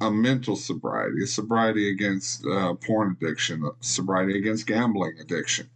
a 0.00 0.10
mental 0.10 0.56
sobriety, 0.56 1.24
a 1.24 1.26
sobriety 1.26 1.90
against 1.90 2.46
uh, 2.46 2.74
porn 2.74 3.16
addiction, 3.20 3.64
a 3.64 3.70
sobriety 3.80 4.38
against 4.38 4.66
gambling 4.66 5.18
addiction. 5.20 5.68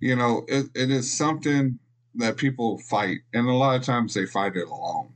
You 0.00 0.16
know, 0.16 0.44
it, 0.48 0.66
it 0.74 0.90
is 0.90 1.10
something 1.10 1.78
that 2.16 2.36
people 2.36 2.78
fight, 2.78 3.18
and 3.32 3.48
a 3.48 3.52
lot 3.52 3.76
of 3.76 3.82
times 3.82 4.14
they 4.14 4.26
fight 4.26 4.56
it 4.56 4.68
alone. 4.68 5.12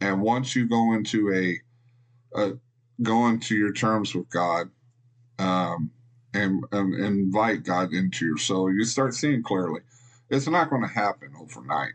And 0.00 0.20
once 0.20 0.56
you 0.56 0.68
go 0.68 0.94
into 0.94 1.32
a, 1.32 2.40
a 2.40 2.52
go 3.02 3.28
into 3.28 3.56
your 3.56 3.72
terms 3.72 4.14
with 4.14 4.28
God, 4.30 4.70
um, 5.38 5.90
and, 6.34 6.64
and 6.72 6.94
invite 6.94 7.62
God 7.62 7.92
into 7.92 8.26
your 8.26 8.38
soul, 8.38 8.72
you 8.72 8.84
start 8.84 9.14
seeing 9.14 9.42
clearly. 9.42 9.80
It's 10.30 10.48
not 10.48 10.70
going 10.70 10.82
to 10.82 10.88
happen 10.88 11.32
overnight. 11.40 11.92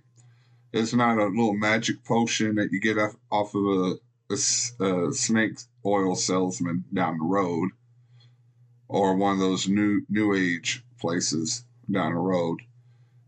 It's 0.71 0.93
not 0.93 1.17
a 1.17 1.25
little 1.25 1.55
magic 1.55 2.03
potion 2.05 2.55
that 2.55 2.71
you 2.71 2.79
get 2.79 2.97
off, 2.97 3.15
off 3.31 3.55
of 3.55 3.63
a, 3.63 3.95
a 4.29 4.35
a 4.83 5.13
snake 5.13 5.59
oil 5.85 6.15
salesman 6.15 6.83
down 6.93 7.17
the 7.17 7.25
road 7.25 7.71
or 8.87 9.15
one 9.15 9.33
of 9.33 9.39
those 9.39 9.67
new 9.67 10.01
new 10.09 10.33
age 10.35 10.83
places 10.99 11.63
down 11.89 12.13
the 12.13 12.19
road. 12.19 12.59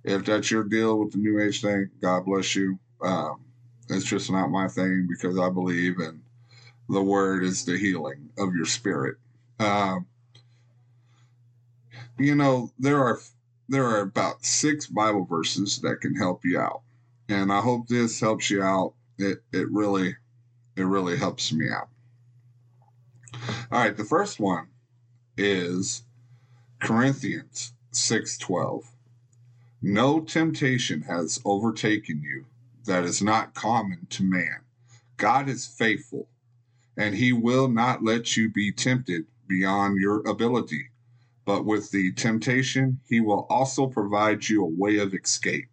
If 0.03 0.25
that's 0.25 0.49
your 0.49 0.63
deal 0.63 0.99
with 0.99 1.11
the 1.11 1.19
new 1.19 1.39
age 1.39 1.61
thing, 1.61 1.89
God 2.01 2.25
bless 2.25 2.55
you. 2.55 2.79
Um, 3.01 3.41
it's 3.89 4.05
just 4.05 4.31
not 4.31 4.49
my 4.49 4.67
thing 4.67 5.07
because 5.09 5.37
I 5.37 5.49
believe 5.49 5.99
in 5.99 6.21
the 6.89 7.01
word 7.01 7.43
is 7.43 7.65
the 7.65 7.77
healing 7.77 8.29
of 8.37 8.55
your 8.55 8.65
spirit. 8.65 9.17
Um, 9.59 10.07
you 12.17 12.35
know 12.35 12.71
there 12.79 12.99
are 12.99 13.19
there 13.69 13.85
are 13.85 14.01
about 14.01 14.45
six 14.45 14.87
Bible 14.87 15.25
verses 15.25 15.79
that 15.81 16.01
can 16.01 16.15
help 16.15 16.43
you 16.43 16.59
out, 16.59 16.81
and 17.29 17.51
I 17.51 17.61
hope 17.61 17.87
this 17.87 18.19
helps 18.19 18.49
you 18.49 18.61
out. 18.61 18.93
It 19.17 19.43
it 19.51 19.69
really 19.71 20.15
it 20.81 20.85
really 20.85 21.17
helps 21.17 21.53
me 21.53 21.69
out. 21.69 21.89
All 23.71 23.79
right, 23.79 23.95
the 23.95 24.03
first 24.03 24.39
one 24.39 24.67
is 25.37 26.03
Corinthians 26.79 27.73
six 27.91 28.37
twelve. 28.37 28.83
No 29.81 30.19
temptation 30.19 31.03
has 31.03 31.39
overtaken 31.45 32.21
you 32.21 32.45
that 32.85 33.03
is 33.03 33.21
not 33.21 33.53
common 33.53 34.07
to 34.09 34.23
man. 34.23 34.61
God 35.17 35.47
is 35.47 35.65
faithful, 35.65 36.27
and 36.97 37.15
he 37.15 37.31
will 37.31 37.67
not 37.67 38.03
let 38.03 38.35
you 38.35 38.49
be 38.49 38.71
tempted 38.71 39.25
beyond 39.47 39.99
your 39.99 40.27
ability. 40.27 40.87
But 41.45 41.65
with 41.65 41.91
the 41.91 42.11
temptation, 42.11 42.99
he 43.09 43.19
will 43.19 43.47
also 43.49 43.87
provide 43.87 44.47
you 44.47 44.63
a 44.63 44.69
way 44.69 44.97
of 44.97 45.13
escape 45.13 45.69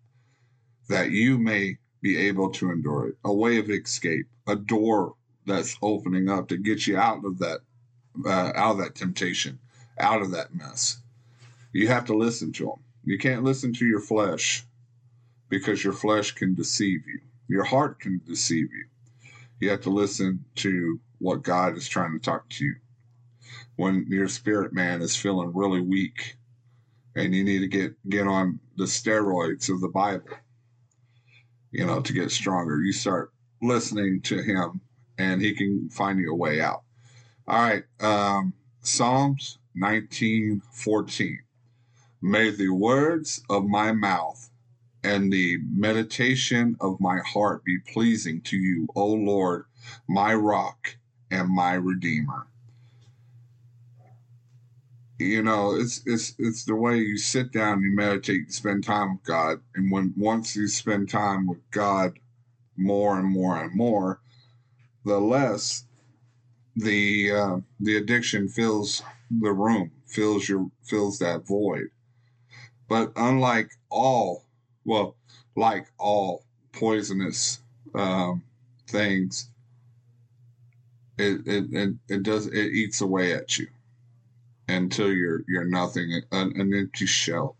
that 0.88 1.10
you 1.10 1.38
may 1.38 1.78
be 2.00 2.16
able 2.16 2.50
to 2.50 2.70
endure 2.70 3.08
it. 3.08 3.14
A 3.24 3.32
way 3.32 3.58
of 3.58 3.70
escape, 3.70 4.26
a 4.46 4.56
door 4.56 5.14
that's 5.46 5.76
opening 5.82 6.28
up 6.28 6.48
to 6.48 6.56
get 6.56 6.86
you 6.86 6.96
out 6.96 7.24
of 7.24 7.38
that, 7.38 7.60
uh, 8.24 8.52
out 8.54 8.72
of 8.72 8.78
that 8.78 8.94
temptation, 8.94 9.58
out 9.98 10.22
of 10.22 10.30
that 10.32 10.54
mess. 10.54 10.98
You 11.72 11.88
have 11.88 12.04
to 12.06 12.16
listen 12.16 12.52
to 12.54 12.66
them. 12.66 12.84
You 13.04 13.18
can't 13.18 13.44
listen 13.44 13.72
to 13.74 13.86
your 13.86 14.00
flesh 14.00 14.64
because 15.48 15.82
your 15.82 15.92
flesh 15.92 16.32
can 16.32 16.54
deceive 16.54 17.06
you. 17.06 17.20
Your 17.48 17.64
heart 17.64 18.00
can 18.00 18.20
deceive 18.26 18.68
you. 18.72 18.84
You 19.60 19.70
have 19.70 19.80
to 19.82 19.90
listen 19.90 20.44
to 20.56 21.00
what 21.18 21.42
God 21.42 21.76
is 21.76 21.88
trying 21.88 22.12
to 22.12 22.18
talk 22.18 22.48
to 22.50 22.64
you. 22.64 22.76
When 23.76 24.06
your 24.08 24.28
spirit 24.28 24.72
man 24.72 25.02
is 25.02 25.16
feeling 25.16 25.52
really 25.54 25.80
weak 25.80 26.36
and 27.14 27.34
you 27.34 27.44
need 27.44 27.60
to 27.60 27.68
get 27.68 27.94
get 28.08 28.26
on 28.26 28.60
the 28.76 28.84
steroids 28.84 29.68
of 29.70 29.80
the 29.80 29.88
Bible, 29.88 30.28
you 31.70 31.84
know, 31.84 32.00
to 32.00 32.12
get 32.12 32.30
stronger, 32.30 32.80
you 32.80 32.92
start 32.92 33.32
listening 33.62 34.20
to 34.22 34.42
him 34.42 34.80
and 35.18 35.40
he 35.40 35.54
can 35.54 35.88
find 35.90 36.18
you 36.18 36.32
a 36.32 36.36
way 36.36 36.60
out. 36.60 36.82
All 37.46 37.60
right, 37.60 37.84
um, 38.00 38.52
Psalms 38.80 39.58
19:14. 39.76 41.38
May 42.20 42.50
the 42.50 42.70
words 42.70 43.42
of 43.48 43.66
my 43.66 43.92
mouth 43.92 44.50
and 45.04 45.32
the 45.32 45.58
meditation 45.70 46.76
of 46.80 47.00
my 47.00 47.20
heart 47.20 47.64
be 47.64 47.78
pleasing 47.78 48.40
to 48.42 48.56
you, 48.56 48.88
O 48.94 49.06
Lord, 49.06 49.66
my 50.08 50.34
rock 50.34 50.96
and 51.30 51.48
my 51.48 51.74
redeemer. 51.74 52.46
You 55.18 55.42
know, 55.42 55.74
it's 55.74 56.00
it's 56.06 56.34
it's 56.38 56.64
the 56.64 56.76
way 56.76 56.98
you 56.98 57.18
sit 57.18 57.50
down, 57.50 57.82
you 57.82 57.90
meditate, 57.90 58.46
you 58.46 58.52
spend 58.52 58.84
time 58.84 59.14
with 59.14 59.24
God, 59.24 59.60
and 59.74 59.90
when 59.90 60.14
once 60.16 60.54
you 60.54 60.68
spend 60.68 61.08
time 61.08 61.48
with 61.48 61.58
God 61.72 62.20
more 62.76 63.18
and 63.18 63.28
more 63.28 63.60
and 63.60 63.74
more, 63.74 64.20
the 65.04 65.18
less 65.20 65.84
the 66.76 67.32
uh, 67.32 67.56
the 67.80 67.96
addiction 67.96 68.48
fills 68.48 69.02
the 69.28 69.52
room, 69.52 69.90
fills 70.06 70.48
your 70.48 70.70
fills 70.84 71.18
that 71.18 71.44
void. 71.44 71.90
But 72.88 73.12
unlike 73.16 73.72
all, 73.90 74.44
well, 74.84 75.16
like 75.56 75.88
all 75.98 76.44
poisonous 76.72 77.58
um, 77.92 78.44
things, 78.86 79.50
it, 81.18 81.44
it 81.44 81.72
it 81.72 81.94
it 82.08 82.22
does 82.22 82.46
it 82.46 82.54
eats 82.72 83.00
away 83.00 83.32
at 83.32 83.58
you 83.58 83.66
until 84.68 85.12
you're 85.12 85.42
you're 85.48 85.64
nothing, 85.64 86.22
an, 86.30 86.60
an 86.60 86.74
empty 86.74 87.06
shell. 87.06 87.56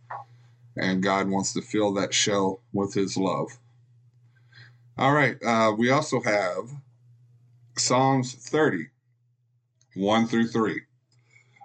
And 0.77 1.03
God 1.03 1.29
wants 1.29 1.53
to 1.55 1.63
fill 1.63 1.93
that 1.95 2.15
shell 2.15 2.61
with 2.73 2.95
His 2.95 3.17
love. 3.17 3.59
All 4.97 5.13
right, 5.13 5.43
uh, 5.43 5.73
we 5.77 5.91
also 5.91 6.21
have 6.21 6.71
Psalms 7.77 8.35
30, 8.35 8.89
1 9.95 10.27
through 10.27 10.49
3. 10.49 10.83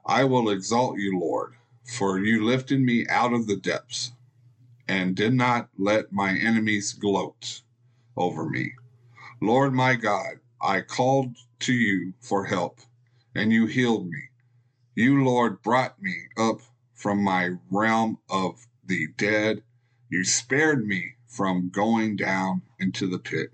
I 0.06 0.24
will 0.24 0.50
exalt 0.50 0.98
you, 1.00 1.20
Lord, 1.20 1.56
for 1.84 2.20
you 2.20 2.44
lifted 2.44 2.80
me 2.80 3.08
out 3.08 3.34
of 3.34 3.48
the 3.48 3.56
depths 3.56 4.12
and 4.88 5.16
did 5.16 5.34
not 5.34 5.70
let 5.78 6.12
my 6.12 6.38
enemies 6.38 6.94
gloat 6.94 7.62
over 8.16 8.50
me. 8.50 8.74
Lord 9.42 9.74
my 9.74 9.96
God, 9.96 10.40
I 10.62 10.82
called 10.82 11.36
to 11.60 11.74
you 11.74 12.14
for 12.20 12.46
help, 12.46 12.80
and 13.34 13.52
you 13.52 13.66
healed 13.66 14.08
me. 14.08 14.30
You, 14.96 15.24
Lord, 15.24 15.62
brought 15.62 16.02
me 16.02 16.16
up 16.38 16.62
from 16.94 17.24
my 17.24 17.52
realm 17.72 18.20
of 18.30 18.66
the 18.86 19.08
dead. 19.18 19.64
You 20.10 20.24
spared 20.24 20.86
me 20.86 21.14
from 21.28 21.70
going 21.70 22.16
down 22.16 22.62
into 22.80 23.08
the 23.08 23.18
pit. 23.18 23.52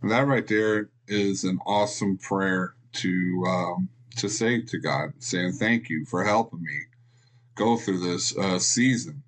And 0.00 0.10
that 0.10 0.26
right 0.26 0.46
there 0.46 0.88
is 1.06 1.44
an 1.44 1.58
awesome 1.66 2.16
prayer 2.16 2.74
to 2.94 3.44
um, 3.46 3.88
to 4.16 4.28
say 4.28 4.62
to 4.62 4.78
God, 4.78 5.12
saying 5.18 5.52
thank 5.52 5.88
you 5.88 6.04
for 6.04 6.24
helping 6.24 6.62
me 6.62 6.80
go 7.54 7.76
through 7.76 7.98
this 7.98 8.36
uh, 8.36 8.58
season 8.58 9.22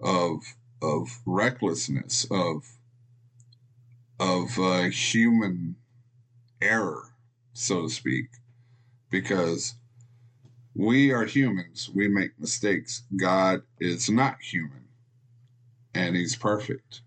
of 0.00 0.42
of 0.80 1.20
recklessness 1.26 2.26
of 2.30 2.64
of 4.18 4.58
uh, 4.58 4.82
human 4.84 5.76
error, 6.60 7.02
so 7.52 7.82
to 7.82 7.88
speak, 7.88 8.26
because 9.12 9.74
we 10.74 11.12
are 11.12 11.24
humans. 11.24 11.88
We 11.94 12.08
make 12.08 12.40
mistakes. 12.40 13.02
God 13.14 13.62
is 13.78 14.10
not 14.10 14.40
human, 14.40 14.88
and 15.94 16.16
He's 16.16 16.34
perfect. 16.34 17.02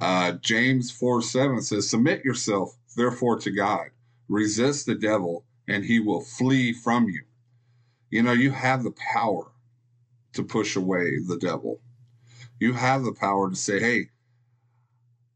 Uh, 0.00 0.32
James 0.32 0.90
4 0.90 1.22
7 1.22 1.60
says, 1.60 1.90
Submit 1.90 2.24
yourself, 2.24 2.76
therefore, 2.96 3.38
to 3.40 3.50
God. 3.50 3.90
Resist 4.28 4.86
the 4.86 4.94
devil, 4.94 5.44
and 5.68 5.84
he 5.84 6.00
will 6.00 6.20
flee 6.20 6.72
from 6.72 7.08
you. 7.08 7.22
You 8.10 8.22
know, 8.22 8.32
you 8.32 8.50
have 8.50 8.84
the 8.84 8.94
power 9.12 9.52
to 10.32 10.42
push 10.42 10.76
away 10.76 11.18
the 11.26 11.38
devil. 11.38 11.80
You 12.58 12.72
have 12.72 13.04
the 13.04 13.12
power 13.12 13.50
to 13.50 13.56
say, 13.56 13.80
Hey, 13.80 14.10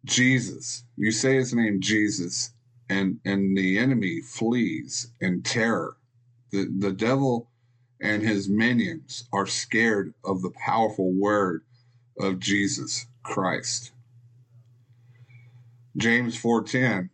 Jesus, 0.04 0.84
you 0.96 1.10
say 1.10 1.36
his 1.36 1.52
name, 1.52 1.80
Jesus, 1.80 2.52
and, 2.92 3.18
and 3.24 3.56
the 3.56 3.78
enemy 3.78 4.20
flees 4.20 5.12
in 5.20 5.42
terror. 5.42 5.96
The, 6.50 6.68
the 6.78 6.92
devil 6.92 7.48
and 8.00 8.22
his 8.22 8.50
minions 8.50 9.24
are 9.32 9.46
scared 9.46 10.12
of 10.24 10.42
the 10.42 10.50
powerful 10.50 11.10
word 11.12 11.62
of 12.20 12.38
Jesus 12.38 13.06
Christ. 13.22 13.92
James 15.96 16.36
4:10 16.36 17.08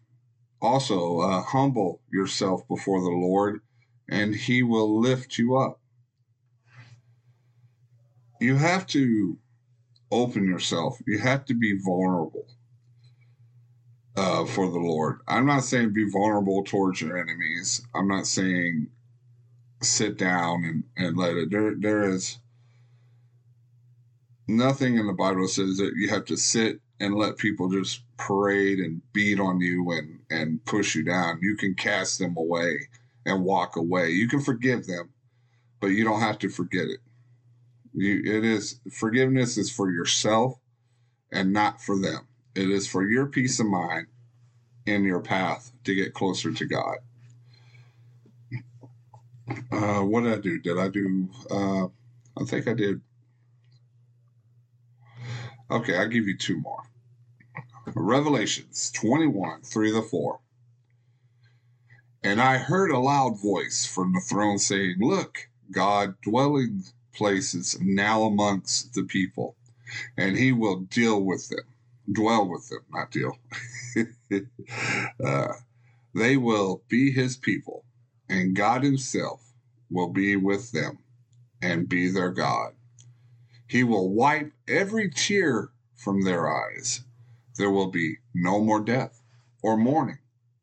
also 0.61 1.21
uh, 1.21 1.43
humble 1.43 2.01
yourself 2.13 2.67
before 2.67 3.01
the 3.01 3.17
Lord 3.17 3.61
and 4.09 4.35
he 4.35 4.63
will 4.63 5.01
lift 5.01 5.39
you 5.39 5.57
up. 5.57 5.81
You 8.41 8.57
have 8.57 8.87
to 8.89 9.39
open 10.11 10.45
yourself. 10.47 10.99
You 11.07 11.19
have 11.19 11.45
to 11.47 11.55
be 11.55 11.79
vulnerable 11.79 12.47
uh, 14.19 14.45
for 14.45 14.69
the 14.69 14.79
Lord. 14.79 15.21
I'm 15.29 15.47
not 15.47 15.63
saying 15.65 15.93
be 15.93 16.11
vulnerable 16.11 16.65
towards 16.65 17.01
your 17.01 17.17
enemies. 17.17 17.87
I'm 17.95 18.09
not 18.09 18.27
saying 18.27 18.89
sit 19.81 20.19
down 20.19 20.65
and, 20.65 20.85
and 20.97 21.17
let 21.17 21.37
it. 21.37 21.51
There, 21.51 21.75
there 21.77 22.11
is 22.11 22.39
nothing 24.49 24.99
in 24.99 25.07
the 25.07 25.13
Bible 25.13 25.47
says 25.47 25.77
that 25.77 25.93
you 25.95 26.09
have 26.09 26.25
to 26.27 26.37
sit 26.37 26.81
and 26.99 27.15
let 27.15 27.39
people 27.39 27.71
just 27.71 28.03
parade 28.17 28.81
and 28.81 29.01
beat 29.13 29.39
on 29.39 29.61
you 29.61 29.93
and, 29.93 30.19
and 30.31 30.65
push 30.65 30.97
you 30.97 31.05
down. 31.05 31.39
You 31.41 31.57
can 31.57 31.75
cast 31.75 32.19
them 32.19 32.37
away 32.37 32.89
and 33.25 33.45
walk 33.45 33.77
away. 33.77 34.11
You 34.11 34.27
can 34.27 34.41
forgive 34.41 34.87
them, 34.87 35.11
but 35.81 35.89
you 35.89 36.03
don't 36.03 36.21
have 36.21 36.41
to 36.41 36.49
forget 36.49 36.89
it. 36.89 36.99
You, 37.95 38.21
it 38.25 38.45
is 38.45 38.81
forgiveness 38.91 39.57
is 39.59 39.71
for 39.71 39.93
yourself 39.93 40.59
and 41.31 41.53
not 41.53 41.81
for 41.81 41.97
them. 41.97 42.28
It 42.59 42.71
is 42.71 42.89
for 42.89 43.09
your 43.09 43.27
peace 43.27 43.61
of 43.61 43.67
mind 43.67 44.09
and 44.85 45.05
your 45.05 45.21
path 45.21 45.71
to 45.85 45.95
get 45.95 46.13
closer 46.13 46.53
to 46.53 46.65
God. 46.65 46.97
Uh, 49.71 50.01
what 50.01 50.25
did 50.25 50.33
I 50.33 50.41
do? 50.41 50.59
Did 50.59 50.77
I 50.77 50.89
do? 50.89 51.29
Uh, 51.49 51.87
I 52.37 52.45
think 52.45 52.67
I 52.67 52.75
did. 52.75 53.01
Okay, 55.71 55.97
I'll 55.97 56.09
give 56.09 56.27
you 56.27 56.37
two 56.37 56.59
more. 56.59 56.83
Revelations 57.95 58.91
21, 58.91 59.63
3 59.63 59.93
to 59.93 60.03
4. 60.03 60.41
And 62.25 62.43
I 62.43 62.59
heard 62.59 62.91
a 62.91 62.99
loud 62.99 63.41
voice 63.41 63.87
from 63.87 64.15
the 64.15 64.21
throne 64.21 64.59
saying, 64.59 64.97
Look, 64.99 65.49
God 65.71 66.21
dwelling 66.23 66.83
places 67.15 67.79
now 67.81 68.25
amongst 68.25 68.95
the 68.95 69.05
people, 69.05 69.55
and 70.17 70.37
he 70.37 70.51
will 70.51 70.81
deal 70.81 71.23
with 71.23 71.49
them, 71.51 71.65
dwell 72.13 72.49
with 72.49 72.69
them, 72.69 72.81
not 72.91 73.11
deal. 73.11 73.39
uh, 75.25 75.53
they 76.15 76.37
will 76.37 76.83
be 76.89 77.11
his 77.11 77.37
people, 77.37 77.85
and 78.29 78.57
God 78.57 78.83
himself 78.83 79.53
will 79.91 80.09
be 80.09 80.37
with 80.37 80.73
them 80.73 80.99
and 81.61 81.89
be 81.89 82.09
their 82.09 82.31
God. 82.31 82.75
He 83.67 83.85
will 83.85 84.11
wipe 84.11 84.53
every 84.67 85.11
tear 85.11 85.71
from 85.95 86.23
their 86.23 86.49
eyes. 86.49 87.03
There 87.57 87.71
will 87.71 87.91
be 87.91 88.19
no 88.35 88.61
more 88.61 88.81
death, 88.81 89.21
or 89.63 89.77
mourning, 89.77 90.19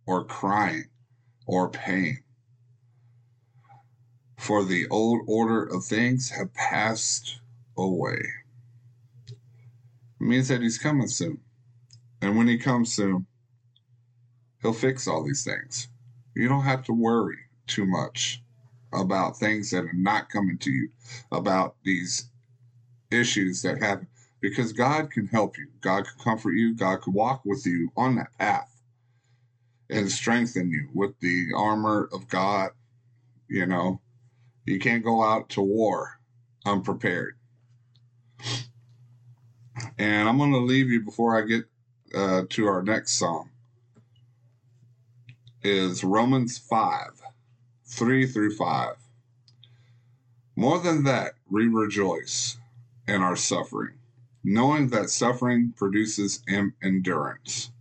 or 0.06 0.24
crying, 0.24 0.86
or 1.46 1.70
pain. 1.70 2.24
For 4.38 4.64
the 4.64 4.88
old 4.88 5.22
order 5.28 5.64
of 5.64 5.86
things 5.86 6.30
have 6.30 6.54
passed 6.54 7.40
away. 7.78 8.22
It 10.20 10.24
means 10.24 10.48
that 10.48 10.62
he's 10.62 10.78
coming 10.78 11.08
soon. 11.08 11.40
And 12.22 12.38
when 12.38 12.48
he 12.48 12.58
comes 12.58 12.94
soon, 12.94 13.28
he'll 14.62 14.74
fix 14.74 15.08
all 15.08 15.24
these 15.24 15.44
things. 15.44 15.90
You 16.36 16.48
don't 16.48 16.64
have 16.64 16.84
to 16.86 16.94
worry 16.94 17.38
too 17.68 17.86
much 17.86 18.42
about 18.94 19.38
things 19.38 19.72
that 19.72 19.86
are 19.86 19.94
not 19.94 20.30
coming 20.30 20.58
to 20.60 20.72
you, 20.72 20.90
about 21.32 21.76
these 21.84 22.30
issues 23.12 23.62
that 23.62 23.82
happen, 23.82 24.08
because 24.42 24.74
God 24.74 25.12
can 25.12 25.28
help 25.28 25.58
you. 25.58 25.68
God 25.82 26.06
can 26.06 26.24
comfort 26.24 26.54
you. 26.54 26.76
God 26.76 27.02
can 27.02 27.14
walk 27.14 27.42
with 27.46 27.66
you 27.66 27.92
on 27.96 28.16
that 28.16 28.38
path 28.38 28.82
and 29.90 30.12
strengthen 30.12 30.72
you 30.72 30.90
with 30.94 31.20
the 31.20 31.48
armor 31.56 32.10
of 32.12 32.28
God. 32.28 32.72
You 33.48 33.66
know, 33.66 34.02
you 34.66 34.80
can't 34.80 35.04
go 35.04 35.24
out 35.24 35.50
to 35.50 35.62
war 35.62 36.20
unprepared. 36.66 37.36
And 39.98 40.28
I'm 40.28 40.38
going 40.38 40.52
to 40.52 40.60
leave 40.60 40.90
you 40.90 41.02
before 41.02 41.38
I 41.38 41.46
get 41.46 41.66
uh, 42.14 42.44
to 42.50 42.68
our 42.68 42.82
next 42.82 43.14
song. 43.14 43.50
Is 45.64 46.04
Romans 46.04 46.58
5 46.58 47.22
3 47.88 48.28
through 48.28 48.56
5. 48.56 48.96
More 50.56 50.80
than 50.80 51.04
that, 51.04 51.34
we 51.50 51.68
rejoice 51.68 52.58
in 53.08 53.22
our 53.22 53.36
suffering, 53.36 53.96
knowing 54.44 54.90
that 54.90 55.10
suffering 55.10 55.74
produces 55.76 56.42
endurance, 56.48 57.72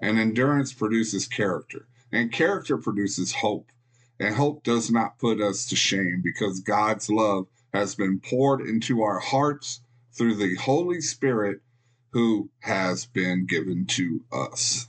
and 0.00 0.18
endurance 0.18 0.72
produces 0.72 1.26
character, 1.26 1.86
and 2.12 2.32
character 2.32 2.76
produces 2.76 3.32
hope. 3.34 3.70
And 4.20 4.34
hope 4.34 4.64
does 4.64 4.90
not 4.90 5.18
put 5.18 5.40
us 5.40 5.64
to 5.66 5.76
shame 5.76 6.22
because 6.24 6.58
God's 6.58 7.08
love 7.08 7.46
has 7.72 7.94
been 7.94 8.18
poured 8.18 8.60
into 8.60 9.02
our 9.02 9.20
hearts 9.20 9.80
through 10.18 10.34
the 10.34 10.56
Holy 10.56 11.00
Spirit 11.00 11.60
who 12.10 12.50
has 12.58 13.06
been 13.06 13.46
given 13.46 13.86
to 13.86 14.24
us. 14.32 14.88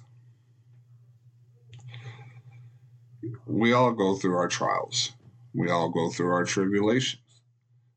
We 3.45 3.71
all 3.71 3.91
go 3.91 4.15
through 4.15 4.35
our 4.35 4.47
trials. 4.47 5.11
We 5.53 5.69
all 5.69 5.89
go 5.89 6.09
through 6.09 6.31
our 6.31 6.45
tribulations. 6.45 7.21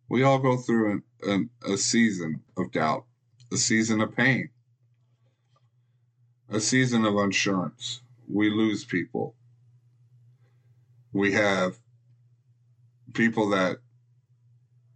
We 0.08 0.22
all 0.22 0.38
go 0.38 0.58
through 0.58 0.92
an, 0.92 1.02
an, 1.22 1.50
a 1.66 1.78
season 1.78 2.42
of 2.56 2.70
doubt, 2.72 3.04
a 3.50 3.56
season 3.56 4.02
of 4.02 4.14
pain, 4.14 4.50
a 6.50 6.60
season 6.60 7.06
of 7.06 7.16
insurance. 7.16 8.02
We 8.28 8.50
lose 8.50 8.84
people. 8.84 9.34
We 11.12 11.32
have 11.32 11.78
people 13.14 13.50
that 13.50 13.78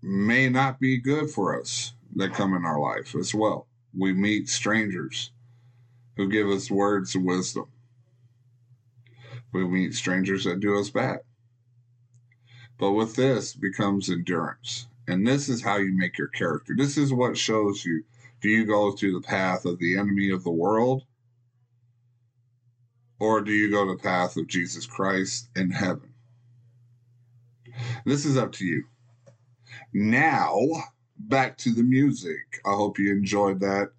may 0.02 0.48
not 0.48 0.80
be 0.80 0.98
good 0.98 1.30
for 1.30 1.58
us 1.58 1.92
that 2.16 2.34
come 2.34 2.54
in 2.54 2.64
our 2.64 2.80
life 2.80 3.14
as 3.14 3.34
well. 3.34 3.66
We 3.96 4.12
meet 4.12 4.48
strangers 4.48 5.30
who 6.16 6.28
give 6.28 6.48
us 6.48 6.70
words 6.70 7.14
of 7.14 7.22
wisdom. 7.22 7.66
We 9.52 9.66
meet 9.66 9.94
strangers 9.94 10.44
that 10.44 10.60
do 10.60 10.78
us 10.78 10.90
bad. 10.90 11.20
But 12.78 12.92
with 12.92 13.16
this 13.16 13.54
becomes 13.54 14.10
endurance. 14.10 14.88
And 15.06 15.26
this 15.26 15.48
is 15.48 15.62
how 15.62 15.76
you 15.76 15.96
make 15.96 16.18
your 16.18 16.28
character. 16.28 16.74
This 16.76 16.98
is 16.98 17.12
what 17.12 17.38
shows 17.38 17.84
you 17.84 18.04
do 18.40 18.48
you 18.50 18.66
go 18.66 18.92
through 18.92 19.12
the 19.12 19.26
path 19.26 19.64
of 19.64 19.78
the 19.78 19.96
enemy 19.96 20.30
of 20.30 20.44
the 20.44 20.50
world? 20.50 21.04
Or 23.18 23.40
do 23.40 23.52
you 23.52 23.70
go 23.70 23.86
the 23.86 24.02
path 24.02 24.36
of 24.36 24.46
Jesus 24.46 24.84
Christ 24.84 25.48
in 25.56 25.70
heaven? 25.70 26.12
This 28.04 28.24
is 28.24 28.36
up 28.36 28.52
to 28.52 28.64
you. 28.64 28.84
Now, 29.92 30.58
back 31.28 31.56
to 31.58 31.74
the 31.74 31.82
music. 31.82 32.60
I 32.64 32.72
hope 32.72 32.98
you 32.98 33.12
enjoyed 33.12 33.60
that. 33.60 33.90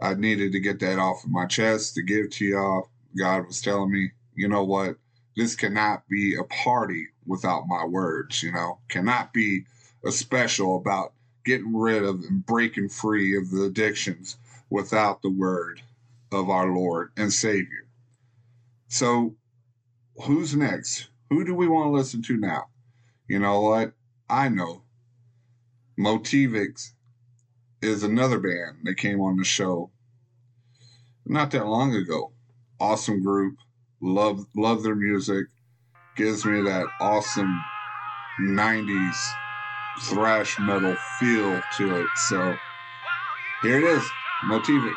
I 0.00 0.14
needed 0.14 0.52
to 0.52 0.60
get 0.60 0.80
that 0.80 0.98
off 0.98 1.24
of 1.24 1.30
my 1.30 1.46
chest 1.46 1.94
to 1.94 2.02
give 2.02 2.30
to 2.30 2.44
y'all. 2.44 2.90
God 3.18 3.46
was 3.46 3.60
telling 3.60 3.90
me, 3.90 4.10
you 4.34 4.48
know 4.48 4.64
what? 4.64 4.96
This 5.36 5.54
cannot 5.54 6.08
be 6.08 6.36
a 6.36 6.44
party 6.44 7.08
without 7.26 7.66
my 7.66 7.84
words, 7.84 8.42
you 8.42 8.52
know, 8.52 8.78
cannot 8.88 9.32
be 9.32 9.64
a 10.04 10.12
special 10.12 10.76
about 10.76 11.12
getting 11.44 11.76
rid 11.76 12.02
of 12.02 12.22
and 12.24 12.44
breaking 12.44 12.88
free 12.88 13.36
of 13.36 13.50
the 13.50 13.64
addictions 13.64 14.36
without 14.70 15.22
the 15.22 15.30
word 15.30 15.80
of 16.32 16.50
our 16.50 16.68
Lord 16.68 17.10
and 17.16 17.32
Savior. 17.32 17.86
So 18.88 19.34
who's 20.22 20.54
next? 20.54 21.08
Who 21.30 21.44
do 21.44 21.54
we 21.54 21.68
want 21.68 21.86
to 21.86 21.90
listen 21.90 22.22
to 22.22 22.36
now? 22.36 22.66
You 23.28 23.38
know 23.38 23.60
what? 23.60 23.92
I 24.28 24.48
know. 24.48 24.82
Motivix 25.98 26.92
is 27.80 28.02
another 28.02 28.38
band 28.38 28.78
that 28.84 28.96
came 28.96 29.20
on 29.20 29.36
the 29.36 29.44
show 29.44 29.90
not 31.24 31.50
that 31.52 31.66
long 31.66 31.94
ago. 31.94 32.32
Awesome 32.78 33.22
group. 33.22 33.56
Love 34.00 34.46
love 34.54 34.82
their 34.82 34.94
music. 34.94 35.46
Gives 36.16 36.44
me 36.44 36.60
that 36.62 36.86
awesome 37.00 37.62
90s 38.40 39.16
thrash 40.02 40.58
metal 40.60 40.94
feel 41.18 41.60
to 41.78 42.02
it. 42.02 42.08
So 42.28 42.56
here 43.62 43.78
it 43.78 43.84
is. 43.84 44.04
Motivix. 44.44 44.96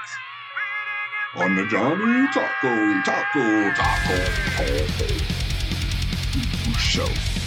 On 1.35 1.55
the 1.55 1.65
Johnny 1.67 2.27
Taco 2.33 3.01
Taco 3.03 3.71
Taco 3.73 4.25
Taco 4.57 5.17
Show. 6.77 7.38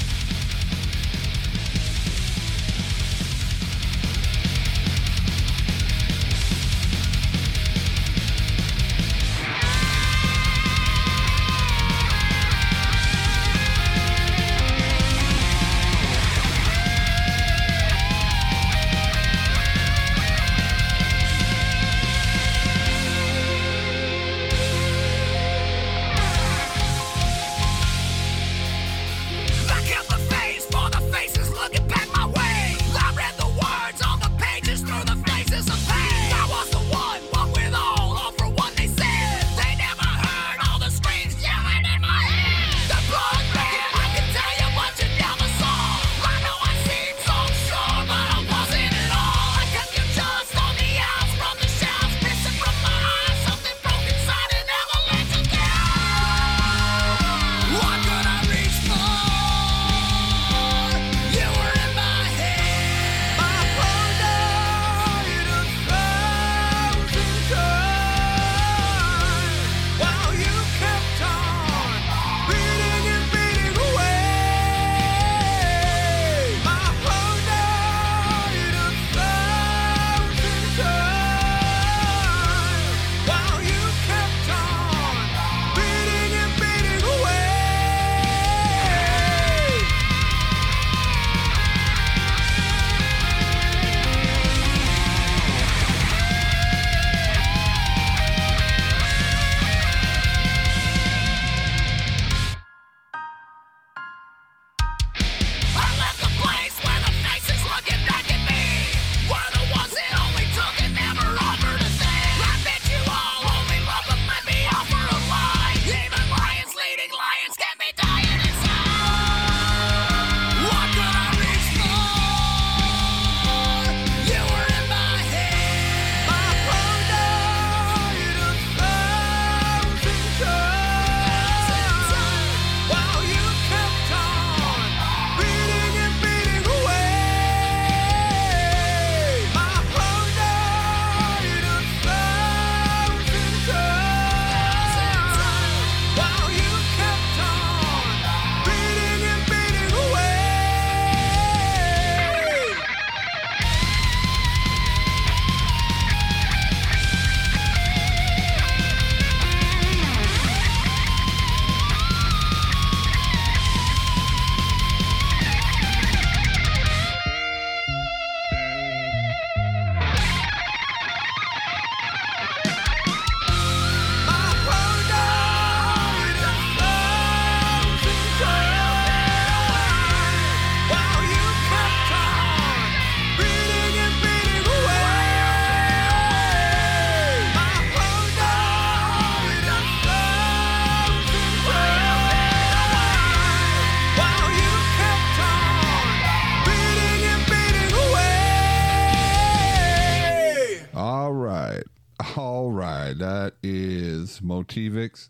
Motivix. 204.73 205.29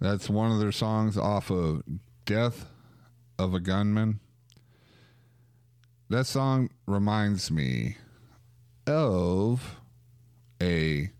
That's 0.00 0.28
one 0.28 0.50
of 0.50 0.58
their 0.58 0.72
songs 0.72 1.16
off 1.16 1.50
of 1.50 1.82
Death 2.24 2.66
of 3.38 3.54
a 3.54 3.60
Gunman. 3.60 4.20
That 6.10 6.26
song 6.26 6.70
reminds 6.86 7.50
me 7.50 7.96
of 8.86 9.80
a 10.60 11.10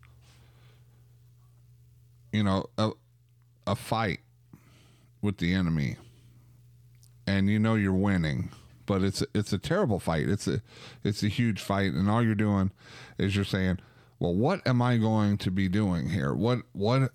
you 2.32 2.42
know 2.42 2.66
a, 2.76 2.90
a 3.66 3.74
fight 3.74 4.20
with 5.22 5.38
the 5.38 5.54
enemy 5.54 5.96
and 7.26 7.48
you 7.48 7.58
know 7.58 7.74
you're 7.74 7.92
winning 7.92 8.50
but 8.84 9.02
it's 9.02 9.24
it's 9.34 9.52
a 9.52 9.58
terrible 9.58 9.98
fight 9.98 10.28
it's 10.28 10.46
a 10.46 10.60
it's 11.02 11.22
a 11.22 11.28
huge 11.28 11.60
fight 11.60 11.94
and 11.94 12.10
all 12.10 12.22
you're 12.22 12.34
doing 12.34 12.70
is 13.16 13.34
you're 13.34 13.46
saying 13.46 13.78
well 14.24 14.34
what 14.34 14.66
am 14.66 14.80
i 14.80 14.96
going 14.96 15.36
to 15.36 15.50
be 15.50 15.68
doing 15.68 16.08
here? 16.08 16.32
What 16.32 16.60
what 16.72 17.10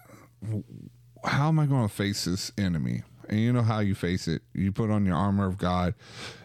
how 1.26 1.48
am 1.48 1.58
i 1.58 1.66
going 1.66 1.88
to 1.88 1.94
face 1.94 2.26
this 2.26 2.52
enemy? 2.58 3.02
And 3.28 3.40
you 3.40 3.52
know 3.54 3.62
how 3.62 3.80
you 3.80 3.94
face 3.96 4.28
it. 4.28 4.42
You 4.54 4.72
put 4.72 4.90
on 4.92 5.06
your 5.06 5.16
armor 5.16 5.48
of 5.48 5.58
god 5.58 5.96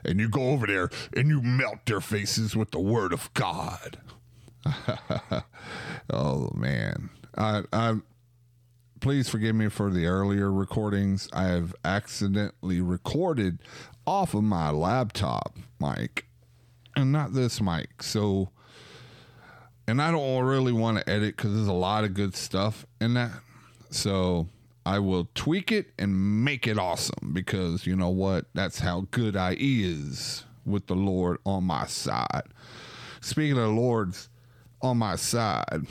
and 0.04 0.18
you 0.18 0.28
go 0.28 0.50
over 0.50 0.66
there 0.66 0.88
and 1.14 1.28
you 1.28 1.42
melt 1.42 1.84
their 1.86 2.00
faces 2.00 2.56
with 2.56 2.70
the 2.70 2.80
word 2.80 3.12
of 3.12 3.32
god. 3.34 3.98
Oh 6.10 6.50
man. 6.54 7.10
I 7.36 7.62
i 7.72 7.94
please 9.00 9.28
forgive 9.28 9.54
me 9.54 9.68
for 9.68 9.90
the 9.90 10.06
earlier 10.06 10.50
recordings. 10.50 11.28
I 11.32 11.44
have 11.44 11.74
accidentally 11.84 12.80
recorded 12.80 13.58
off 14.06 14.34
of 14.34 14.44
my 14.44 14.70
laptop 14.70 15.58
mic 15.78 16.26
and 16.96 17.12
not 17.12 17.34
this 17.34 17.60
mic. 17.60 18.02
So, 18.02 18.50
and 19.86 20.00
I 20.00 20.10
don't 20.10 20.44
really 20.44 20.72
want 20.72 20.98
to 20.98 21.08
edit 21.08 21.36
because 21.36 21.54
there's 21.54 21.68
a 21.68 21.72
lot 21.72 22.04
of 22.04 22.14
good 22.14 22.34
stuff 22.34 22.86
in 23.00 23.14
that. 23.14 23.32
So, 23.90 24.48
I 24.86 24.98
will 24.98 25.28
tweak 25.34 25.72
it 25.72 25.92
and 25.98 26.44
make 26.44 26.66
it 26.66 26.78
awesome 26.78 27.32
because 27.32 27.86
you 27.86 27.96
know 27.96 28.10
what? 28.10 28.46
That's 28.52 28.80
how 28.80 29.06
good 29.10 29.34
I 29.34 29.56
is 29.58 30.44
with 30.66 30.86
the 30.86 30.94
Lord 30.94 31.38
on 31.46 31.64
my 31.64 31.86
side. 31.86 32.44
Speaking 33.20 33.58
of 33.58 33.70
Lords 33.72 34.28
on 34.82 34.98
my 34.98 35.16
side, 35.16 35.86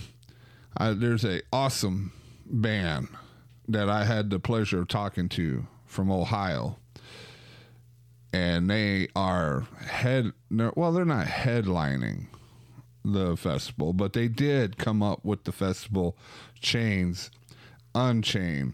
I, 0.78 0.92
there's 0.92 1.26
a 1.26 1.42
awesome 1.52 2.12
band 2.46 3.08
that 3.68 3.90
I 3.90 4.04
had 4.04 4.30
the 4.30 4.40
pleasure 4.40 4.82
of 4.82 4.90
talking 4.90 5.30
to 5.30 5.66
from 5.86 6.12
Ohio. 6.12 6.78
And 8.32 8.70
they 8.70 9.08
are 9.16 9.68
head 9.88 10.34
well, 10.52 10.92
they're 10.92 11.06
not 11.06 11.28
headlining 11.28 12.28
the 13.06 13.36
festival, 13.36 13.94
but 13.94 14.14
they 14.14 14.28
did 14.28 14.78
come 14.78 15.04
up 15.04 15.24
with 15.24 15.44
the 15.44 15.52
festival 15.52 16.18
chains 16.60 17.30
unchained. 17.94 18.74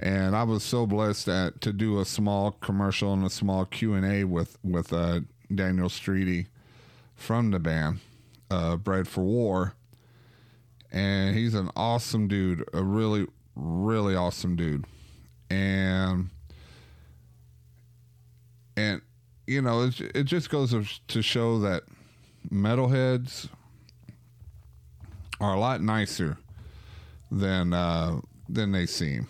And 0.00 0.36
I 0.36 0.44
was 0.44 0.62
so 0.62 0.86
blessed 0.86 1.26
to 1.26 1.72
do 1.72 1.98
a 1.98 2.04
small 2.04 2.52
commercial 2.52 3.12
and 3.12 3.24
a 3.24 3.30
small 3.30 3.64
Q 3.64 3.94
and 3.94 4.06
A 4.06 4.24
with 4.24 4.56
with 4.62 4.92
uh, 4.92 5.20
Daniel 5.52 5.88
Streety 5.88 6.46
from 7.16 7.50
the 7.50 7.58
band, 7.58 7.98
uh, 8.48 8.76
Bred 8.76 9.08
for 9.08 9.24
War, 9.24 9.74
and 10.92 11.34
he's 11.36 11.54
an 11.54 11.70
awesome 11.74 12.28
dude, 12.28 12.64
a 12.72 12.82
really 12.82 13.26
really 13.56 14.14
awesome 14.14 14.54
dude, 14.54 14.84
and 15.50 16.30
and 18.76 19.02
you 19.48 19.60
know 19.60 19.82
it, 19.82 20.00
it 20.14 20.24
just 20.24 20.48
goes 20.48 21.00
to 21.08 21.22
show 21.22 21.58
that 21.58 21.82
metalheads 22.50 23.48
are 25.40 25.54
a 25.54 25.60
lot 25.60 25.80
nicer 25.80 26.38
than 27.30 27.72
uh, 27.72 28.20
than 28.48 28.72
they 28.72 28.86
seem. 28.86 29.28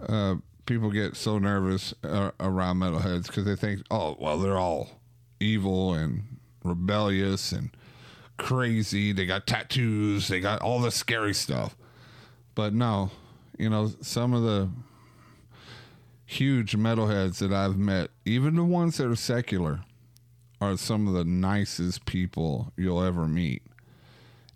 Uh, 0.00 0.36
people 0.66 0.90
get 0.90 1.16
so 1.16 1.38
nervous 1.38 1.94
uh, 2.02 2.30
around 2.40 2.78
metalheads 2.78 3.26
because 3.26 3.44
they 3.44 3.56
think, 3.56 3.82
oh, 3.90 4.16
well, 4.18 4.38
they're 4.38 4.58
all 4.58 5.00
evil 5.40 5.94
and 5.94 6.24
rebellious 6.62 7.52
and 7.52 7.70
crazy. 8.36 9.12
They 9.12 9.26
got 9.26 9.46
tattoos. 9.46 10.28
They 10.28 10.40
got 10.40 10.62
all 10.62 10.80
the 10.80 10.90
scary 10.90 11.34
stuff. 11.34 11.76
But 12.54 12.72
no, 12.72 13.10
you 13.58 13.68
know, 13.68 13.92
some 14.00 14.32
of 14.32 14.42
the 14.42 14.68
huge 16.26 16.76
metalheads 16.76 17.38
that 17.38 17.52
I've 17.52 17.76
met, 17.76 18.10
even 18.24 18.56
the 18.56 18.64
ones 18.64 18.96
that 18.96 19.08
are 19.08 19.16
secular, 19.16 19.80
are 20.64 20.76
some 20.76 21.06
of 21.06 21.14
the 21.14 21.24
nicest 21.24 22.06
people 22.06 22.72
you'll 22.76 23.02
ever 23.02 23.26
meet. 23.26 23.62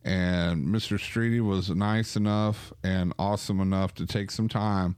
And 0.04 0.66
Mr. 0.66 0.98
Streety 0.98 1.46
was 1.46 1.68
nice 1.70 2.16
enough 2.16 2.72
and 2.82 3.12
awesome 3.18 3.60
enough 3.60 3.94
to 3.94 4.06
take 4.06 4.30
some 4.30 4.48
time 4.48 4.96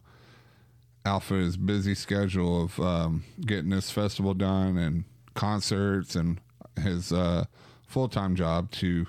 out 1.05 1.23
for 1.23 1.37
his 1.37 1.57
busy 1.57 1.95
schedule 1.95 2.65
of 2.65 2.79
um, 2.81 3.25
getting 3.41 3.71
this 3.71 3.91
festival 3.91 4.35
done 4.35 4.77
and 4.77 5.05
concerts 5.35 6.15
and 6.15 6.41
his 6.81 7.13
uh, 7.13 7.45
full 7.87 8.09
time 8.09 8.37
job 8.37 8.71
to 8.71 9.07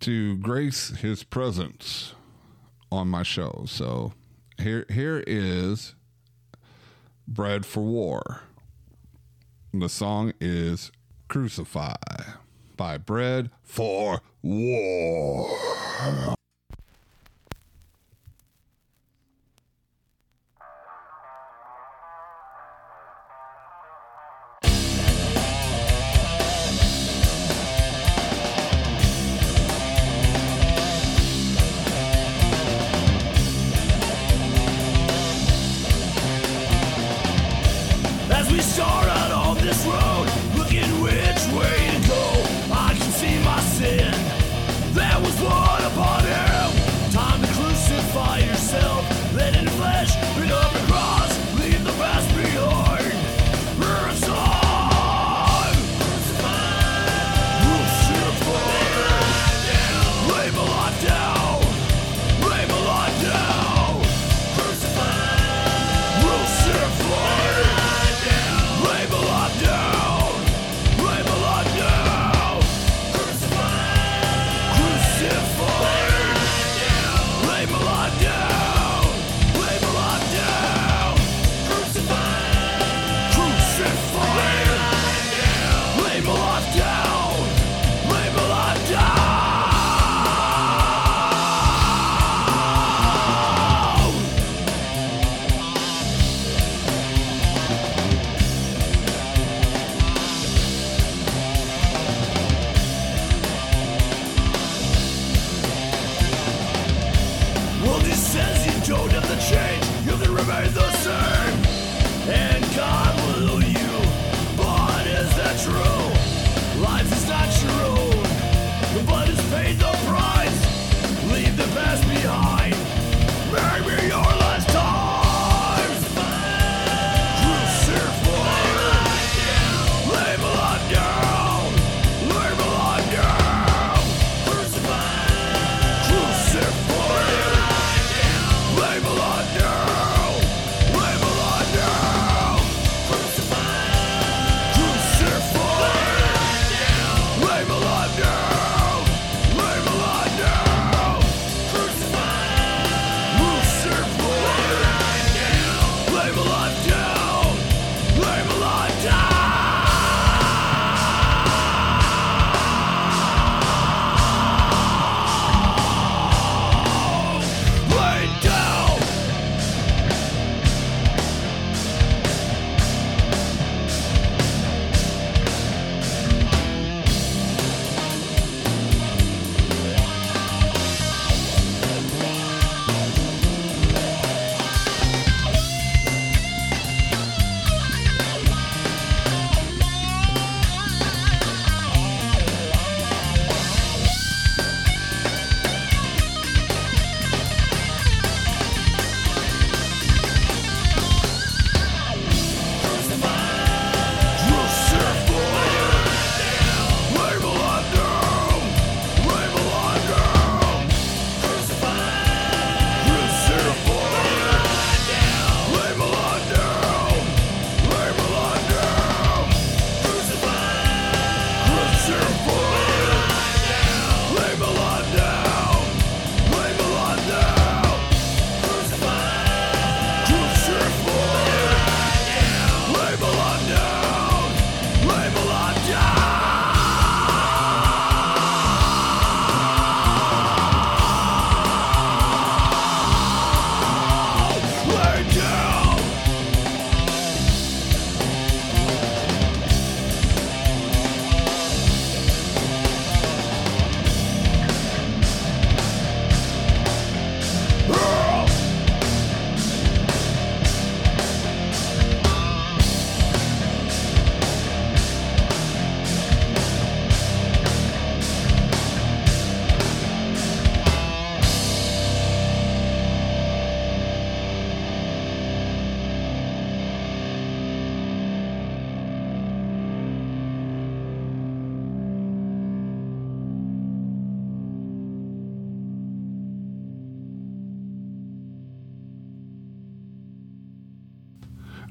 to 0.00 0.36
grace 0.38 0.90
his 0.98 1.24
presence 1.24 2.14
on 2.92 3.08
my 3.08 3.22
show. 3.22 3.64
So 3.66 4.12
here 4.58 4.86
here 4.90 5.24
is 5.26 5.94
Bred 7.26 7.66
for 7.66 7.82
War. 7.82 8.42
The 9.72 9.88
song 9.88 10.32
is 10.40 10.90
Crucify 11.28 11.94
by 12.76 12.98
Bred 12.98 13.50
for 13.62 14.20
War. 14.42 15.48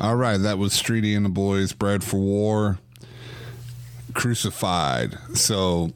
All 0.10 0.16
right, 0.16 0.38
that 0.38 0.58
was 0.58 0.74
Streety 0.74 1.16
and 1.16 1.24
the 1.24 1.30
Boys, 1.30 1.72
Bred 1.72 2.04
for 2.04 2.18
War, 2.18 2.80
Crucified. 4.16 5.16
So 5.36 5.92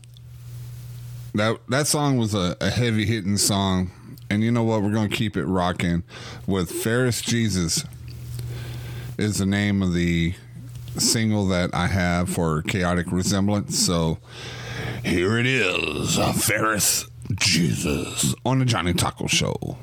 that 1.33 1.57
that 1.69 1.87
song 1.87 2.17
was 2.17 2.35
a, 2.35 2.55
a 2.61 2.69
heavy 2.69 3.07
hitting 3.07 3.37
song, 3.37 3.89
and 4.29 4.43
you 4.43 4.51
know 4.51 4.61
what? 4.61 4.83
We're 4.83 4.91
gonna 4.91 5.09
keep 5.09 5.35
it 5.35 5.45
rocking 5.45 6.03
with 6.45 6.69
Fairest 6.69 7.25
Jesus. 7.25 7.85
Is 9.17 9.39
the 9.39 9.47
name 9.47 9.81
of 9.81 9.95
the 9.95 10.35
single 10.95 11.47
that 11.47 11.73
I 11.73 11.87
have 11.87 12.29
for 12.29 12.61
Chaotic 12.61 13.11
Resemblance. 13.11 13.79
So 13.79 14.19
here 15.03 15.39
it 15.39 15.47
is, 15.47 16.19
Fairest 16.45 17.09
Jesus 17.33 18.35
on 18.45 18.59
the 18.59 18.65
Johnny 18.65 18.93
Taco 18.93 19.25
Show. 19.25 19.75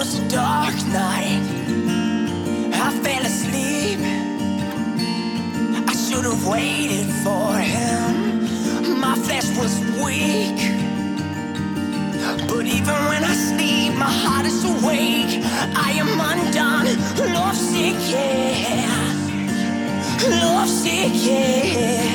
Was 0.00 0.18
a 0.18 0.28
dark 0.30 0.74
night. 0.86 1.42
I 2.72 2.88
fell 3.04 3.24
asleep. 3.32 4.00
I 5.90 5.92
should 5.92 6.24
have 6.24 6.46
waited 6.46 7.06
for 7.22 7.52
him. 7.74 8.98
My 8.98 9.14
flesh 9.14 9.48
was 9.58 9.74
weak. 10.02 10.58
But 12.48 12.64
even 12.64 12.98
when 13.10 13.22
I 13.32 13.34
sleep, 13.48 13.92
my 13.98 14.12
heart 14.22 14.46
is 14.46 14.64
awake. 14.64 15.44
I 15.86 15.90
am 16.02 16.12
undone, 16.32 16.88
love 17.34 17.54
sick, 17.54 17.98
yeah. 18.16 18.96
Love 20.30 20.68
sick, 20.68 21.12
yeah. 21.28 22.08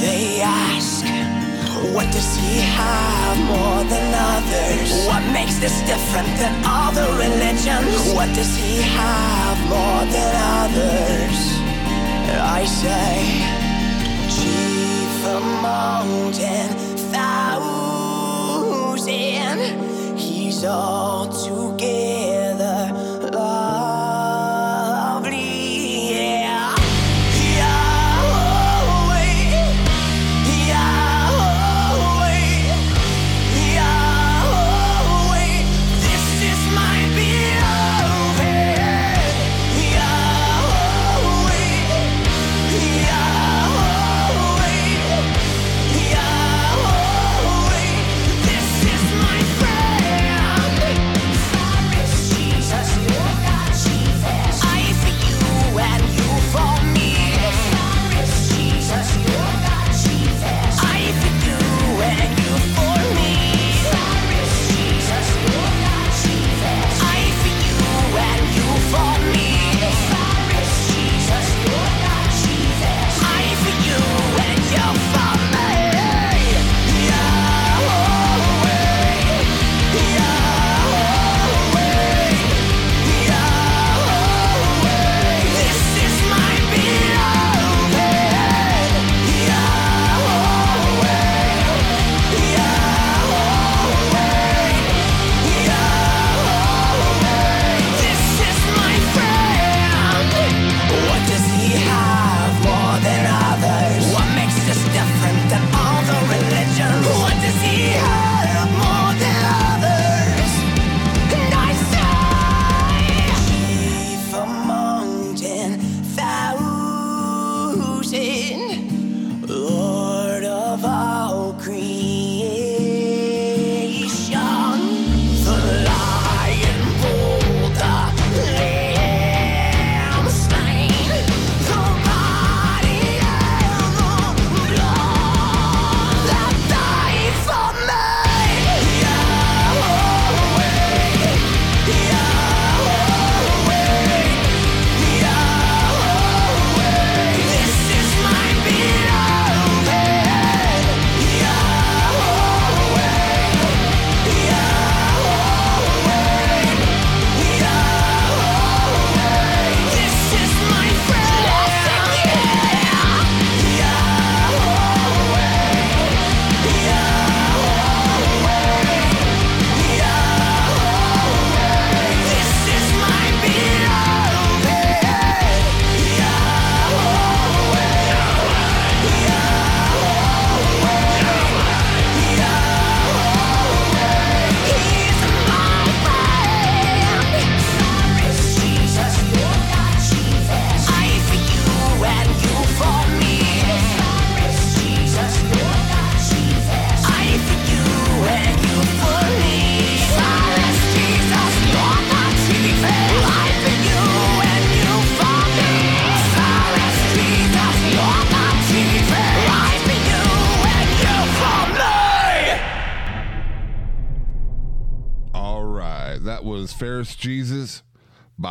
They 0.00 0.40
ask, 0.42 0.99
what 1.94 2.06
does 2.12 2.36
he 2.36 2.60
have 2.60 3.38
more 3.38 3.84
than 3.84 4.14
others? 4.14 5.06
What 5.06 5.22
makes 5.32 5.58
this 5.58 5.80
different 5.82 6.28
than 6.38 6.62
other 6.64 7.10
religions? 7.16 8.12
What 8.14 8.28
does 8.34 8.56
he 8.56 8.82
have 8.82 9.58
more 9.68 10.04
than 10.14 10.34
others? 10.60 11.38
I 12.58 12.64
say, 12.64 13.12
chief 14.36 15.24
among 15.24 16.32
ten 16.32 16.68
thousand, 17.12 18.18
he's 20.18 20.64
all 20.64 21.26
together 21.28 21.99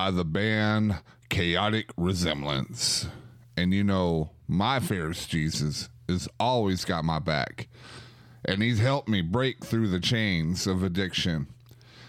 by 0.10 0.16
the 0.16 0.26
band 0.26 0.96
Chaotic 1.30 1.92
Resemblance. 1.96 3.06
And 3.56 3.76
you 3.76 3.84
know, 3.84 4.32
my 4.48 4.80
Ferris 4.80 5.28
Jesus 5.28 5.88
has 6.08 6.28
always 6.40 6.84
got 6.84 7.06
my 7.06 7.20
back. 7.20 7.68
And 8.44 8.64
he's 8.64 8.80
helped 8.80 9.08
me 9.08 9.22
break 9.22 9.64
through 9.64 9.90
the 9.90 10.00
chains 10.00 10.66
of 10.66 10.82
addiction. 10.82 11.46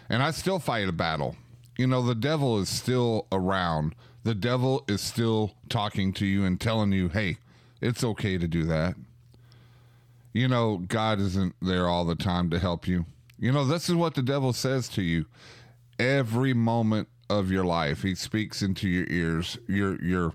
And 0.08 0.22
I 0.22 0.30
still 0.30 0.58
fight 0.58 0.88
a 0.88 0.92
battle. 0.92 1.36
You 1.76 1.86
know, 1.88 2.00
the 2.00 2.14
devil 2.14 2.58
is 2.58 2.70
still 2.70 3.26
around. 3.30 3.94
The 4.24 4.34
devil 4.34 4.82
is 4.88 5.02
still 5.02 5.52
talking 5.68 6.14
to 6.14 6.24
you 6.24 6.46
and 6.46 6.58
telling 6.58 6.92
you, 6.92 7.10
hey, 7.10 7.36
It's 7.82 8.02
okay 8.02 8.38
to 8.38 8.48
do 8.48 8.62
that. 8.64 8.94
You 10.32 10.48
know, 10.48 10.78
God 10.78 11.20
isn't 11.20 11.54
there 11.60 11.86
all 11.86 12.06
the 12.06 12.16
time 12.16 12.48
to 12.48 12.58
help 12.58 12.88
you. 12.88 13.04
You 13.38 13.52
know, 13.52 13.66
this 13.66 13.90
is 13.90 13.94
what 13.94 14.14
the 14.14 14.22
devil 14.22 14.54
says 14.54 14.88
to 14.90 15.02
you 15.02 15.26
every 15.98 16.54
moment 16.54 17.08
of 17.30 17.50
your 17.50 17.64
life. 17.64 18.02
He 18.02 18.14
speaks 18.14 18.60
into 18.60 18.88
your 18.88 19.06
ears. 19.08 19.56
Your 19.68 20.02
your 20.02 20.34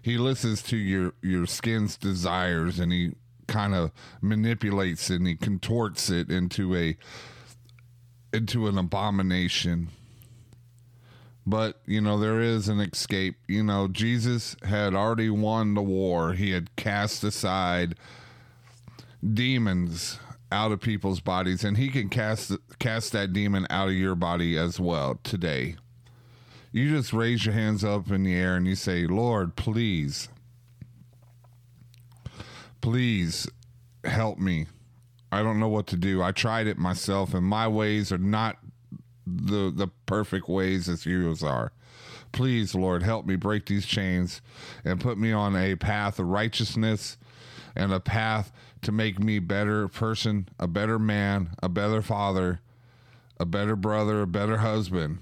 he 0.00 0.16
listens 0.16 0.62
to 0.62 0.76
your 0.76 1.12
your 1.20 1.46
skin's 1.46 1.96
desires 1.96 2.78
and 2.78 2.92
he 2.92 3.12
kind 3.48 3.74
of 3.74 3.90
manipulates 4.20 5.10
and 5.10 5.26
he 5.26 5.34
contorts 5.36 6.08
it 6.08 6.30
into 6.30 6.74
a 6.74 6.96
into 8.32 8.68
an 8.68 8.78
abomination. 8.78 9.88
But, 11.48 11.80
you 11.86 12.00
know, 12.00 12.18
there 12.18 12.40
is 12.40 12.68
an 12.68 12.80
escape. 12.80 13.36
You 13.46 13.62
know, 13.62 13.86
Jesus 13.86 14.56
had 14.64 14.94
already 14.94 15.30
won 15.30 15.74
the 15.74 15.82
war. 15.82 16.32
He 16.32 16.50
had 16.50 16.74
cast 16.74 17.22
aside 17.22 17.94
demons 19.24 20.18
out 20.52 20.72
of 20.72 20.80
people's 20.80 21.20
bodies 21.20 21.64
and 21.64 21.76
he 21.76 21.88
can 21.88 22.08
cast 22.08 22.52
cast 22.78 23.12
that 23.12 23.32
demon 23.32 23.66
out 23.68 23.88
of 23.88 23.94
your 23.94 24.14
body 24.14 24.56
as 24.56 24.78
well 24.78 25.18
today. 25.24 25.76
You 26.76 26.90
just 26.90 27.14
raise 27.14 27.46
your 27.46 27.54
hands 27.54 27.82
up 27.84 28.10
in 28.10 28.24
the 28.24 28.34
air 28.34 28.54
and 28.54 28.66
you 28.66 28.74
say, 28.74 29.06
"Lord, 29.06 29.56
please 29.56 30.28
please 32.82 33.48
help 34.04 34.38
me. 34.38 34.66
I 35.32 35.42
don't 35.42 35.58
know 35.58 35.70
what 35.70 35.86
to 35.86 35.96
do. 35.96 36.22
I 36.22 36.32
tried 36.32 36.66
it 36.66 36.76
myself 36.76 37.32
and 37.32 37.46
my 37.46 37.66
ways 37.66 38.12
are 38.12 38.18
not 38.18 38.58
the 39.26 39.72
the 39.74 39.88
perfect 40.04 40.50
ways 40.50 40.86
as 40.86 41.06
yours 41.06 41.42
are. 41.42 41.72
Please, 42.32 42.74
Lord, 42.74 43.02
help 43.02 43.24
me 43.24 43.36
break 43.36 43.64
these 43.64 43.86
chains 43.86 44.42
and 44.84 45.00
put 45.00 45.16
me 45.16 45.32
on 45.32 45.56
a 45.56 45.76
path 45.76 46.18
of 46.18 46.26
righteousness 46.26 47.16
and 47.74 47.90
a 47.90 48.00
path 48.00 48.52
to 48.82 48.92
make 48.92 49.18
me 49.18 49.38
better 49.38 49.88
person, 49.88 50.46
a 50.60 50.66
better 50.66 50.98
man, 50.98 51.56
a 51.62 51.70
better 51.70 52.02
father, 52.02 52.60
a 53.40 53.46
better 53.46 53.76
brother, 53.76 54.20
a 54.20 54.26
better 54.26 54.58
husband, 54.58 55.20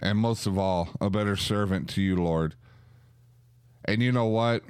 and 0.00 0.18
most 0.18 0.46
of 0.46 0.56
all, 0.56 0.90
a 1.00 1.10
better 1.10 1.36
servant 1.36 1.88
to 1.90 2.02
you, 2.02 2.16
Lord. 2.16 2.54
And 3.84 4.02
you 4.02 4.12
know 4.12 4.26
what? 4.26 4.62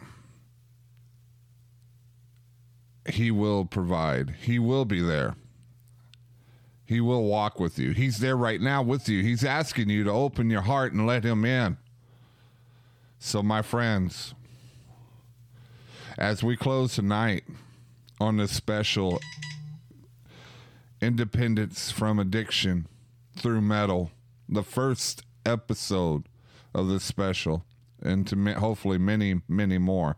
He 3.08 3.30
will 3.30 3.64
provide. 3.64 4.34
He 4.42 4.58
will 4.58 4.84
be 4.84 5.00
there. 5.00 5.34
He 6.84 7.00
will 7.00 7.24
walk 7.24 7.60
with 7.60 7.78
you. 7.78 7.90
He's 7.92 8.18
there 8.18 8.36
right 8.36 8.60
now 8.60 8.82
with 8.82 9.08
you. 9.08 9.22
He's 9.22 9.44
asking 9.44 9.90
you 9.90 10.04
to 10.04 10.10
open 10.10 10.48
your 10.48 10.62
heart 10.62 10.92
and 10.92 11.06
let 11.06 11.24
him 11.24 11.44
in. 11.44 11.76
So, 13.18 13.42
my 13.42 13.60
friends, 13.60 14.34
as 16.16 16.42
we 16.42 16.56
close 16.56 16.94
tonight 16.94 17.44
on 18.20 18.38
this 18.38 18.52
special 18.52 19.20
Independence 21.02 21.90
from 21.90 22.18
Addiction 22.18 22.86
through 23.36 23.60
Metal, 23.60 24.10
the 24.48 24.62
first 24.62 25.22
episode 25.44 26.24
of 26.74 26.88
this 26.88 27.04
special, 27.04 27.64
and 28.02 28.26
to 28.26 28.36
ma- 28.36 28.54
hopefully 28.54 28.98
many, 28.98 29.40
many 29.48 29.78
more, 29.78 30.16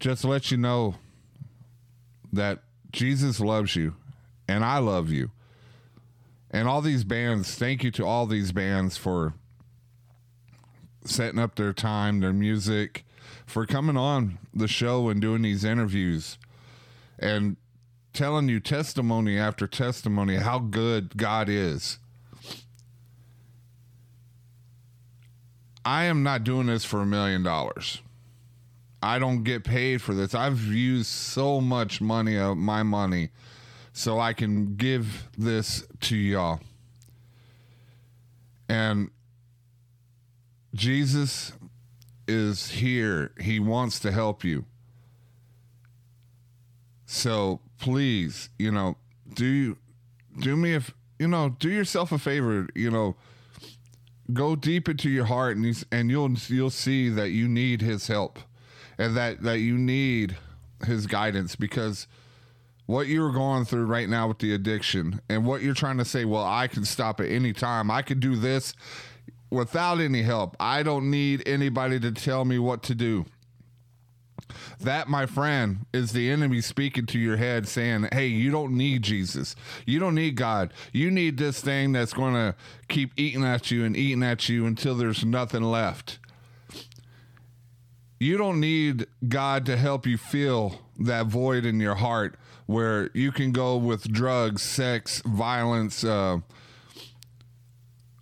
just 0.00 0.24
let 0.24 0.50
you 0.50 0.56
know 0.56 0.94
that 2.32 2.62
Jesus 2.92 3.40
loves 3.40 3.74
you 3.74 3.94
and 4.46 4.64
I 4.64 4.78
love 4.78 5.10
you. 5.10 5.30
And 6.50 6.66
all 6.66 6.80
these 6.80 7.04
bands, 7.04 7.54
thank 7.54 7.84
you 7.84 7.90
to 7.92 8.06
all 8.06 8.26
these 8.26 8.52
bands 8.52 8.96
for 8.96 9.34
setting 11.04 11.38
up 11.38 11.56
their 11.56 11.72
time, 11.72 12.20
their 12.20 12.32
music, 12.32 13.04
for 13.44 13.66
coming 13.66 13.96
on 13.96 14.38
the 14.54 14.68
show 14.68 15.08
and 15.08 15.20
doing 15.20 15.42
these 15.42 15.64
interviews 15.64 16.38
and 17.18 17.56
telling 18.12 18.48
you 18.48 18.60
testimony 18.60 19.38
after 19.38 19.66
testimony 19.66 20.36
how 20.36 20.58
good 20.58 21.16
God 21.16 21.48
is. 21.48 21.98
I 25.88 26.04
am 26.04 26.22
not 26.22 26.44
doing 26.44 26.66
this 26.66 26.84
for 26.84 27.00
a 27.00 27.06
million 27.06 27.42
dollars. 27.42 28.02
I 29.02 29.18
don't 29.18 29.42
get 29.42 29.64
paid 29.64 30.02
for 30.02 30.12
this. 30.12 30.34
I've 30.34 30.60
used 30.60 31.06
so 31.06 31.62
much 31.62 32.02
money 32.02 32.36
of 32.36 32.58
my 32.58 32.82
money 32.82 33.30
so 33.94 34.20
I 34.20 34.34
can 34.34 34.76
give 34.76 35.30
this 35.38 35.86
to 36.00 36.14
y'all. 36.14 36.60
And 38.68 39.10
Jesus 40.74 41.52
is 42.26 42.68
here. 42.68 43.32
He 43.40 43.58
wants 43.58 43.98
to 44.00 44.12
help 44.12 44.44
you. 44.44 44.66
So 47.06 47.60
please, 47.80 48.50
you 48.58 48.70
know, 48.70 48.98
do 49.32 49.46
you 49.46 49.78
do 50.38 50.54
me 50.54 50.74
if 50.74 50.94
you 51.18 51.28
know, 51.28 51.56
do 51.58 51.70
yourself 51.70 52.12
a 52.12 52.18
favor, 52.18 52.68
you 52.74 52.90
know, 52.90 53.16
go 54.32 54.56
deep 54.56 54.88
into 54.88 55.08
your 55.08 55.24
heart 55.24 55.56
and 55.56 55.64
you, 55.64 55.74
and 55.90 56.10
you'll 56.10 56.34
you'll 56.48 56.70
see 56.70 57.08
that 57.08 57.30
you 57.30 57.48
need 57.48 57.80
his 57.80 58.06
help 58.06 58.38
and 58.98 59.16
that 59.16 59.42
that 59.42 59.60
you 59.60 59.76
need 59.78 60.36
his 60.86 61.06
guidance 61.06 61.56
because 61.56 62.06
what 62.86 63.06
you're 63.06 63.32
going 63.32 63.64
through 63.64 63.84
right 63.84 64.08
now 64.08 64.28
with 64.28 64.38
the 64.38 64.54
addiction 64.54 65.20
and 65.28 65.44
what 65.44 65.60
you're 65.60 65.74
trying 65.74 65.98
to 65.98 66.06
say, 66.06 66.24
well, 66.24 66.44
I 66.44 66.68
can 66.68 66.86
stop 66.86 67.20
at 67.20 67.28
any 67.28 67.52
time. 67.52 67.90
I 67.90 68.00
can 68.00 68.18
do 68.18 68.34
this 68.34 68.72
without 69.50 70.00
any 70.00 70.22
help. 70.22 70.56
I 70.58 70.82
don't 70.82 71.10
need 71.10 71.46
anybody 71.46 72.00
to 72.00 72.12
tell 72.12 72.46
me 72.46 72.58
what 72.58 72.82
to 72.84 72.94
do. 72.94 73.26
That, 74.80 75.08
my 75.08 75.26
friend, 75.26 75.86
is 75.92 76.12
the 76.12 76.30
enemy 76.30 76.60
speaking 76.60 77.06
to 77.06 77.18
your 77.18 77.36
head 77.36 77.68
saying, 77.68 78.08
Hey, 78.12 78.26
you 78.28 78.50
don't 78.50 78.76
need 78.76 79.02
Jesus. 79.02 79.54
You 79.86 79.98
don't 79.98 80.14
need 80.14 80.36
God. 80.36 80.72
You 80.92 81.10
need 81.10 81.36
this 81.36 81.60
thing 81.60 81.92
that's 81.92 82.12
going 82.12 82.34
to 82.34 82.54
keep 82.88 83.12
eating 83.16 83.44
at 83.44 83.70
you 83.70 83.84
and 83.84 83.96
eating 83.96 84.22
at 84.22 84.48
you 84.48 84.66
until 84.66 84.94
there's 84.94 85.24
nothing 85.24 85.62
left. 85.62 86.18
You 88.20 88.36
don't 88.36 88.58
need 88.58 89.06
God 89.28 89.64
to 89.66 89.76
help 89.76 90.06
you 90.06 90.16
fill 90.16 90.80
that 90.98 91.26
void 91.26 91.64
in 91.64 91.78
your 91.78 91.94
heart 91.94 92.36
where 92.66 93.10
you 93.14 93.32
can 93.32 93.52
go 93.52 93.76
with 93.76 94.12
drugs, 94.12 94.62
sex, 94.62 95.22
violence, 95.24 96.04
uh, 96.04 96.38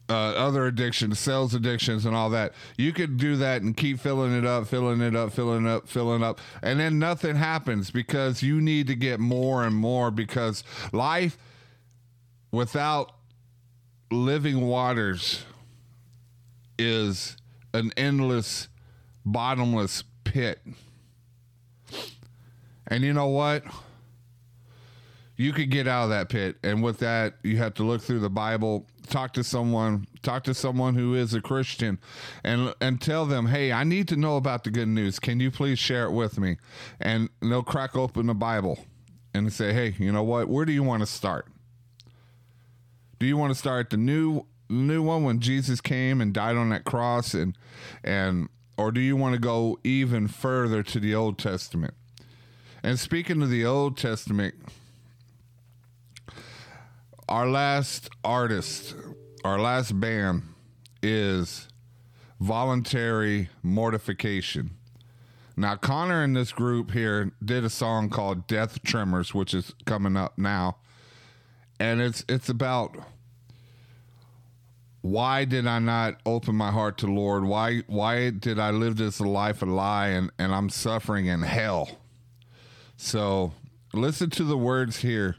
uh, 0.09 0.13
other 0.13 0.67
addictions, 0.67 1.19
sales 1.19 1.55
addictions, 1.55 2.05
and 2.05 2.15
all 2.15 2.31
that. 2.31 2.53
You 2.77 2.93
could 2.93 3.17
do 3.17 3.37
that 3.37 3.63
and 3.63 3.77
keep 3.77 3.99
filling 3.99 4.33
it 4.37 4.45
up, 4.45 4.67
filling 4.69 5.01
it 5.01 5.17
up, 5.17 5.33
filling 5.33 5.67
up, 5.67 5.89
filling 5.89 6.23
up, 6.23 6.41
and 6.63 6.79
then 6.79 6.99
nothing 6.99 7.37
happens 7.37 7.91
because 7.91 8.43
you 8.43 8.61
need 8.61 8.87
to 8.87 8.95
get 8.95 9.21
more 9.21 9.65
and 9.65 9.75
more 9.75 10.11
because 10.11 10.63
life 10.93 11.39
without 12.53 13.13
living 14.11 14.61
waters 14.67 15.45
is 16.79 17.37
an 17.75 17.93
endless, 17.97 18.69
bottomless 19.25 20.05
pit. 20.25 20.61
And 22.87 23.03
you 23.03 23.13
know 23.13 23.29
what? 23.29 23.65
You 25.37 25.53
could 25.53 25.71
get 25.71 25.87
out 25.87 26.05
of 26.05 26.11
that 26.11 26.29
pit. 26.29 26.57
And 26.63 26.83
with 26.83 26.99
that, 27.01 27.35
you 27.43 27.59
have 27.59 27.75
to 27.75 27.83
look 27.83 28.01
through 28.01 28.21
the 28.21 28.31
Bible, 28.31 28.87
talk 29.07 29.33
to 29.35 29.45
someone, 29.45 30.07
talk 30.23 30.45
to 30.45 30.55
someone 30.55 30.95
who 30.95 31.15
is 31.15 31.35
a 31.35 31.41
Christian 31.41 31.99
and 32.45 32.75
and 32.81 33.01
tell 33.01 33.27
them, 33.27 33.47
"Hey, 33.47 33.73
I 33.73 33.85
need 33.85 34.09
to 34.09 34.17
know 34.17 34.37
about 34.37 34.65
the 34.65 34.71
good 34.71 34.89
news. 34.89 35.19
Can 35.19 35.41
you 35.41 35.51
please 35.51 35.79
share 35.79 36.05
it 36.05 36.13
with 36.13 36.39
me?" 36.39 36.59
And 37.01 37.31
they'll 37.41 37.63
crack 37.63 37.97
open 37.97 38.27
the 38.27 38.35
Bible 38.35 38.85
and 39.33 39.53
say, 39.53 39.73
"Hey, 39.73 39.95
you 39.99 40.13
know 40.13 40.23
what? 40.23 40.49
Where 40.49 40.65
do 40.65 40.73
you 40.73 40.83
want 40.83 41.01
to 41.01 41.07
start? 41.07 41.49
Do 43.19 43.27
you 43.27 43.37
want 43.37 43.53
to 43.53 43.59
start 43.59 43.91
the 43.91 43.97
new 43.97 44.47
new 44.69 45.03
one 45.03 45.23
when 45.23 45.41
Jesus 45.41 45.81
came 45.81 46.21
and 46.21 46.35
died 46.35 46.57
on 46.57 46.71
that 46.71 46.85
cross 46.85 47.35
and 47.35 47.57
and 48.03 48.49
or 48.77 48.93
do 48.93 49.01
you 49.01 49.17
want 49.17 49.35
to 49.35 49.41
go 49.41 49.79
even 49.85 50.29
further 50.29 50.83
to 50.83 51.01
the 51.01 51.15
Old 51.15 51.39
Testament?" 51.39 51.95
And 52.83 52.99
speaking 52.99 53.43
of 53.43 53.51
the 53.51 53.65
Old 53.65 53.97
Testament, 53.97 54.55
our 57.29 57.49
last 57.49 58.09
artist, 58.23 58.95
our 59.45 59.59
last 59.59 59.99
band 59.99 60.43
is 61.03 61.69
Voluntary 62.41 63.49
Mortification. 63.63 64.71
Now, 65.57 65.75
Connor 65.75 66.23
and 66.23 66.37
this 66.37 66.53
group 66.53 66.93
here 66.93 67.33
did 67.45 67.65
a 67.65 67.71
song 67.71 68.11
called 68.11 68.47
Death 68.47 68.83
Tremors, 68.83 69.35
which 69.35 69.55
is 69.55 69.73
coming 69.87 70.17
up 70.17 70.37
now. 70.37 70.77
And 71.81 72.01
it's 72.01 72.25
it's 72.29 72.49
about 72.49 72.97
why 75.03 75.45
did 75.45 75.67
I 75.67 75.79
not 75.79 76.21
open 76.25 76.55
my 76.55 76.71
heart 76.71 76.99
to 76.99 77.07
Lord? 77.07 77.45
Why 77.45 77.83
why 77.87 78.31
did 78.31 78.59
I 78.59 78.71
live 78.71 78.97
this 78.97 79.21
life 79.21 79.63
of 79.63 79.69
lie 79.69 80.09
and, 80.09 80.31
and 80.39 80.55
I'm 80.55 80.71
suffering 80.71 81.27
in 81.27 81.43
hell? 81.43 81.99
So 82.97 83.53
listen 83.93 84.31
to 84.31 84.45
the 84.45 84.57
words 84.57 84.99
here. 84.99 85.37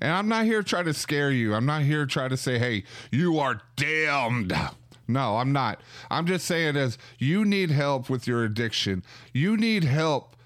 And 0.00 0.12
I'm 0.12 0.28
not 0.28 0.44
here 0.44 0.62
to 0.62 0.68
try 0.68 0.82
to 0.82 0.94
scare 0.94 1.30
you. 1.30 1.54
I'm 1.54 1.66
not 1.66 1.82
here 1.82 2.06
to 2.06 2.12
try 2.12 2.28
to 2.28 2.36
say, 2.36 2.58
hey, 2.58 2.84
you 3.10 3.38
are 3.38 3.60
damned 3.76 4.52
No, 5.08 5.38
I'm 5.38 5.52
not. 5.52 5.80
I'm 6.10 6.26
just 6.26 6.44
saying 6.44 6.76
as 6.76 6.98
you 7.18 7.46
need 7.46 7.70
help 7.70 8.10
with 8.10 8.26
your 8.26 8.44
addiction. 8.44 9.02
You 9.32 9.56
need 9.56 9.84
help 9.84 10.36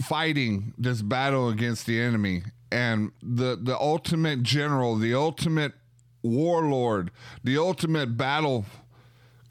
fighting 0.00 0.72
this 0.78 1.02
battle 1.02 1.48
against 1.48 1.84
the 1.86 2.00
enemy 2.00 2.44
and 2.70 3.10
the 3.20 3.58
the 3.60 3.76
ultimate 3.78 4.44
general, 4.44 4.96
the 4.96 5.14
ultimate 5.14 5.72
warlord, 6.22 7.10
the 7.42 7.58
ultimate 7.58 8.16
battle 8.16 8.64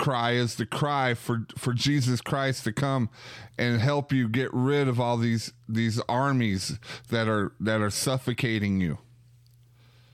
cry 0.04 0.32
is 0.32 0.56
the 0.56 0.66
cry 0.66 1.14
for 1.14 1.46
for 1.58 1.72
Jesus 1.72 2.20
Christ 2.20 2.66
to 2.66 2.74
come 2.74 3.10
and 3.58 3.80
help 3.80 4.12
you 4.12 4.28
get 4.28 4.50
rid 4.52 4.90
of 4.90 5.00
all 5.00 5.16
these 5.16 5.54
these 5.70 5.98
armies 6.10 6.78
that 7.08 7.30
are 7.30 7.54
that 7.62 7.80
are 7.80 7.90
suffocating 7.90 8.82
you. 8.82 8.98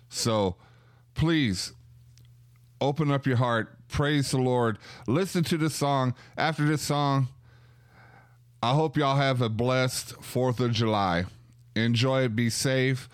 So, 0.07 0.57
please 1.15 1.73
open 2.79 3.09
up 3.09 3.25
your 3.25 3.37
heart, 3.37 3.79
praise 3.87 4.29
the 4.29 4.37
Lord, 4.37 4.77
listen 5.07 5.43
to 5.45 5.57
this 5.57 5.73
song. 5.73 6.13
After 6.37 6.65
this 6.65 6.83
song, 6.83 7.29
I 8.61 8.75
hope 8.75 8.95
y'all 8.95 9.17
have 9.17 9.41
a 9.41 9.49
blessed 9.49 10.17
4th 10.21 10.59
of 10.59 10.71
July. 10.71 11.25
Enjoy 11.75 12.25
it, 12.25 12.35
be 12.35 12.51
safe. 12.51 13.09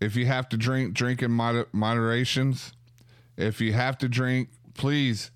If 0.00 0.14
you 0.14 0.26
have 0.26 0.48
to 0.50 0.56
drink, 0.56 0.94
drink 0.94 1.22
in 1.22 1.32
moder- 1.32 1.68
moderations. 1.72 2.72
If 3.36 3.60
you 3.60 3.72
have 3.72 3.98
to 3.98 4.08
drink, 4.08 4.48
please 4.74 5.32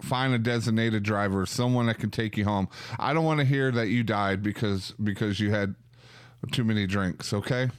find 0.00 0.34
a 0.34 0.38
designated 0.38 1.02
driver, 1.02 1.46
someone 1.46 1.86
that 1.86 1.98
can 1.98 2.10
take 2.10 2.36
you 2.36 2.44
home. 2.44 2.68
I 2.98 3.12
don't 3.12 3.24
want 3.24 3.40
to 3.40 3.46
hear 3.46 3.70
that 3.72 3.88
you 3.88 4.02
died 4.02 4.42
because 4.42 4.92
because 5.02 5.40
you 5.40 5.50
had 5.50 5.74
too 6.52 6.64
many 6.64 6.86
drinks, 6.86 7.32
okay? 7.32 7.70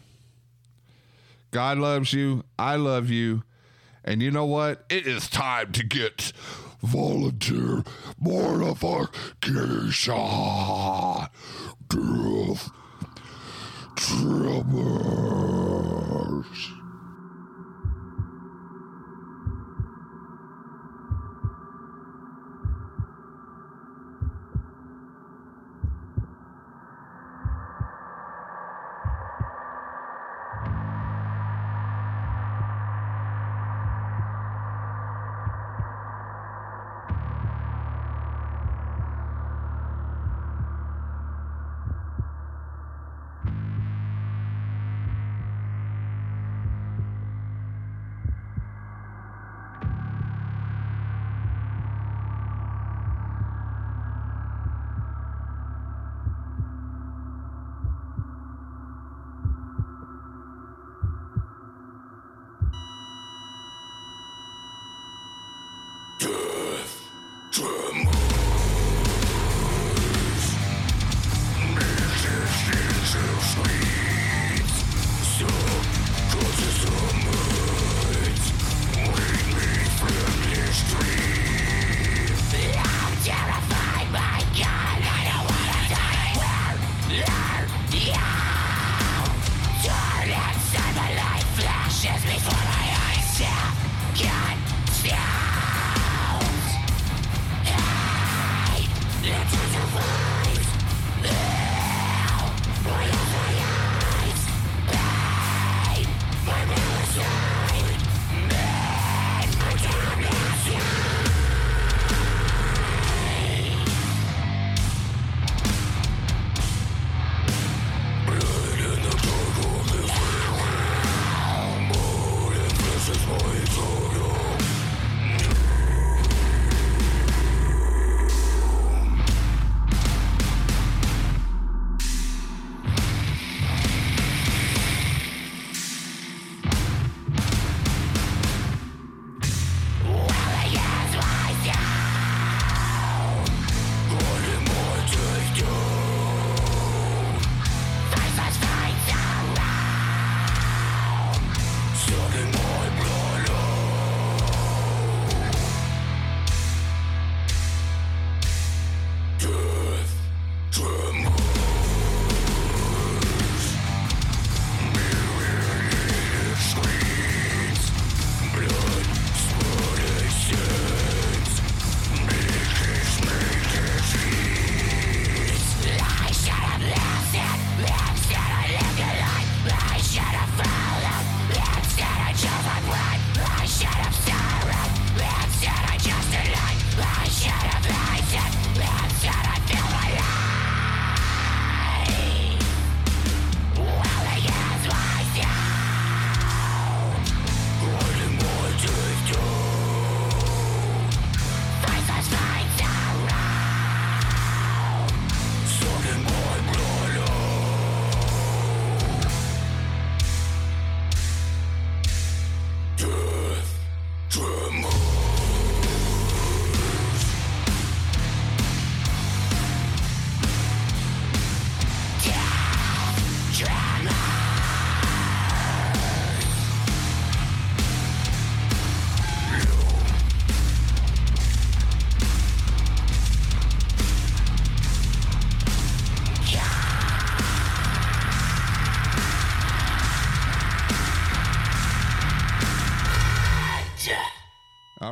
God 1.52 1.77
loves 1.77 2.14
you. 2.14 2.43
I 2.57 2.76
love 2.76 3.10
you. 3.10 3.43
And 4.03 4.22
you 4.22 4.31
know 4.31 4.45
what? 4.45 4.85
It 4.89 5.06
is 5.06 5.30
time 5.30 5.72
to 5.73 5.85
get 5.85 6.31
volunteer 6.81 7.84
mortification. 8.19 10.15
Death 11.88 12.72
tremors. 13.95 15.22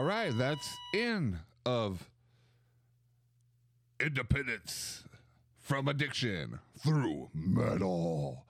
Right, 0.09 0.35
that's 0.35 0.75
in 0.91 1.37
of 1.67 2.09
independence 3.99 5.03
from 5.59 5.87
addiction 5.87 6.57
through 6.79 7.29
metal. 7.35 8.43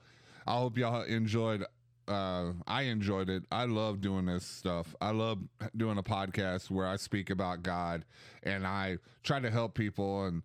I 0.46 0.52
hope 0.54 0.78
y'all 0.78 1.02
enjoyed. 1.02 1.66
Uh, 2.08 2.52
I 2.66 2.82
enjoyed 2.84 3.28
it. 3.28 3.44
I 3.52 3.66
love 3.66 4.00
doing 4.00 4.24
this 4.24 4.46
stuff. 4.46 4.94
I 5.02 5.10
love 5.10 5.38
doing 5.76 5.98
a 5.98 6.02
podcast 6.02 6.70
where 6.70 6.86
I 6.86 6.96
speak 6.96 7.28
about 7.28 7.62
God 7.62 8.06
and 8.42 8.66
I 8.66 8.96
try 9.22 9.38
to 9.38 9.50
help 9.50 9.74
people 9.74 10.24
and 10.24 10.42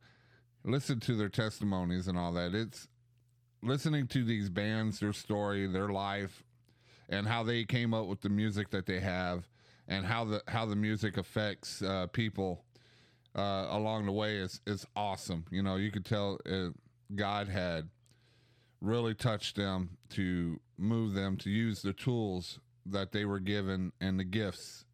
listen 0.65 0.99
to 0.99 1.15
their 1.15 1.29
testimonies 1.29 2.09
and 2.09 2.17
all 2.17 2.33
that. 2.33 2.53
It's 2.53 2.89
listening 3.63 4.07
to 4.07 4.25
these 4.25 4.49
bands, 4.49 4.99
their 4.99 5.13
story, 5.13 5.65
their 5.65 5.89
life, 5.89 6.43
and 7.07 7.25
how 7.25 7.41
they 7.41 7.63
came 7.63 7.93
up 7.93 8.07
with 8.07 8.19
the 8.19 8.29
music 8.29 8.69
that 8.71 8.85
they 8.85 8.99
have, 8.99 9.47
and 9.87 10.05
how 10.05 10.25
the 10.25 10.41
how 10.47 10.65
the 10.65 10.75
music 10.75 11.17
affects 11.17 11.81
uh, 11.81 12.07
people 12.07 12.63
uh, 13.35 13.67
along 13.69 14.05
the 14.05 14.11
way 14.11 14.37
is 14.37 14.61
is 14.65 14.85
awesome. 14.95 15.45
You 15.51 15.63
know, 15.63 15.75
you 15.75 15.91
could 15.91 16.05
tell 16.05 16.39
uh, 16.49 16.69
God 17.13 17.47
had 17.47 17.89
really 18.81 19.13
touched 19.13 19.55
them 19.55 19.97
to 20.11 20.59
move 20.77 21.13
them 21.13 21.37
to 21.37 21.49
use 21.49 21.81
the 21.81 21.93
tools 21.93 22.59
that 22.85 23.11
they 23.11 23.25
were 23.25 23.39
given 23.39 23.91
and 23.99 24.19
the 24.19 24.23
gifts 24.23 24.85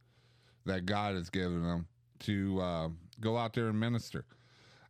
that 0.65 0.85
God 0.85 1.15
has 1.15 1.29
given 1.29 1.63
them 1.63 1.87
to 2.19 2.61
uh, 2.61 2.89
go 3.19 3.37
out 3.37 3.53
there 3.53 3.67
and 3.67 3.79
minister. 3.79 4.25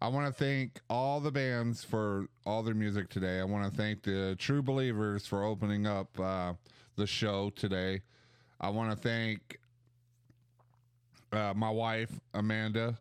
I 0.01 0.07
want 0.07 0.27
to 0.27 0.33
thank 0.33 0.79
all 0.89 1.19
the 1.19 1.31
bands 1.31 1.83
for 1.83 2.27
all 2.45 2.63
their 2.63 2.73
music 2.73 3.09
today. 3.09 3.39
I 3.39 3.43
want 3.43 3.71
to 3.71 3.77
thank 3.77 4.03
the 4.03 4.35
TreBelievers 4.39 5.27
for 5.27 5.43
opening 5.43 5.85
up 5.85 6.19
uh, 6.19 6.53
the 6.95 7.05
show 7.05 7.51
today. 7.51 8.01
I 8.59 8.69
want 8.69 8.91
to 8.91 8.97
thank 8.97 9.59
uh, 11.31 11.53
my 11.55 11.69
wife, 11.69 12.11
Amanda, 12.33 12.97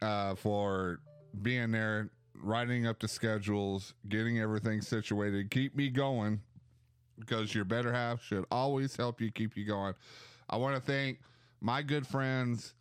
uh, 0.00 0.34
for 0.34 1.00
being 1.42 1.70
there, 1.70 2.10
writing 2.42 2.86
up 2.86 2.98
the 2.98 3.08
schedules, 3.08 3.94
getting 4.08 4.40
everything 4.40 4.80
situated, 4.80 5.50
keep 5.50 5.76
me 5.76 5.88
going 5.88 6.40
because 7.18 7.54
your 7.54 7.64
better 7.64 7.92
half 7.92 8.22
should 8.22 8.44
always 8.50 8.96
help 8.96 9.20
you 9.20 9.30
keep 9.30 9.56
you 9.56 9.64
going. 9.64 9.94
I 10.50 10.56
want 10.56 10.74
to 10.74 10.82
thank 10.82 11.20
my 11.60 11.82
good 11.82 12.06
friends 12.06 12.74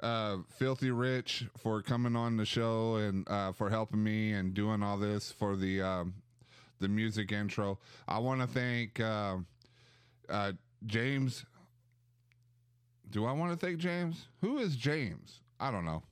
uh 0.00 0.36
filthy 0.58 0.90
rich 0.90 1.46
for 1.56 1.80
coming 1.80 2.14
on 2.14 2.36
the 2.36 2.44
show 2.44 2.96
and 2.96 3.26
uh 3.30 3.50
for 3.50 3.70
helping 3.70 4.02
me 4.04 4.32
and 4.32 4.52
doing 4.52 4.82
all 4.82 4.98
this 4.98 5.32
for 5.32 5.56
the 5.56 5.80
um 5.80 6.12
the 6.80 6.88
music 6.88 7.32
intro 7.32 7.78
i 8.06 8.18
want 8.18 8.38
to 8.38 8.46
thank 8.46 9.00
uh 9.00 9.36
uh 10.28 10.52
james 10.84 11.46
do 13.16 13.24
i 13.24 13.32
want 13.32 13.50
to 13.50 13.66
thank 13.66 13.78
james 13.78 14.26
who 14.42 14.58
is 14.58 14.76
james 14.76 15.40
i 15.58 15.70
don't 15.70 15.86
know 15.86 16.02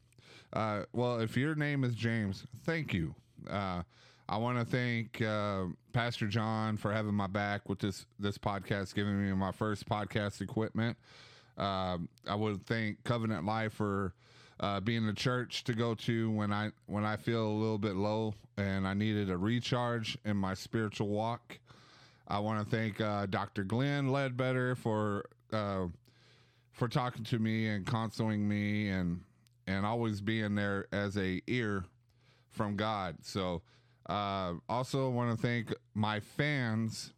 uh 0.55 0.83
well 0.95 1.21
if 1.21 1.37
your 1.37 1.55
name 1.55 1.85
is 1.85 1.95
james 1.95 2.47
thank 2.65 2.95
you 2.95 3.15
uh 3.51 3.83
I 4.27 4.39
want 4.39 4.59
to 4.59 4.65
thank 4.65 5.21
uh, 5.21 5.67
Pastor 5.93 6.27
Jon 6.27 6.79
for 6.79 6.91
having 6.91 7.13
my 7.13 7.27
back 7.27 7.69
with 7.69 7.79
this 7.79 8.07
this 8.19 8.39
podcast, 8.39 8.95
giving 8.95 9.23
me 9.23 9.31
my 9.35 9.53
first 9.53 9.87
podcast 9.87 10.41
equipment. 10.41 10.97
Um, 11.59 12.09
I 12.27 12.35
would 12.35 12.65
thank 12.67 13.05
Covenant 13.05 13.45
Life 13.45 13.75
for 13.75 14.15
uh, 14.61 14.81
being 14.81 15.07
the 15.07 15.13
church 15.13 15.65
to 15.65 15.75
go 15.75 15.95
to 15.95 16.31
when 16.31 16.53
I 16.55 16.71
when 16.87 17.05
I 17.05 17.17
feel 17.17 17.47
a 17.47 17.53
little 17.53 17.79
bit 17.79 17.97
low 17.97 18.35
and 18.57 18.89
I 18.89 18.95
needed 18.95 19.29
a 19.29 19.37
recharge 19.37 20.17
in 20.25 20.39
my 20.39 20.55
spiritual 20.55 21.09
walk. 21.09 21.59
I 22.27 22.39
want 22.39 22.65
to 22.65 22.75
thank 22.75 23.03
uh, 23.03 23.27
Dr. 23.27 23.63
Glenn 23.63 24.11
Ledbetter 24.11 24.75
for 24.75 25.27
uh, 25.53 25.87
for 26.75 26.89
talking 26.89 27.25
to 27.25 27.39
me 27.39 27.69
and 27.69 27.87
counseling 27.87 28.47
me 28.47 28.89
and 28.91 29.23
and 29.67 29.87
always 29.87 30.21
being 30.21 30.55
there 30.57 30.87
as 30.93 31.17
a 31.17 31.41
ear 31.47 31.85
from 32.51 32.77
God. 32.77 33.17
So 33.23 33.63
uh, 34.07 34.55
also 34.69 35.09
want 35.09 35.35
to 35.35 35.41
thank 35.41 35.73
my 35.95 36.21
fans, 36.21 37.15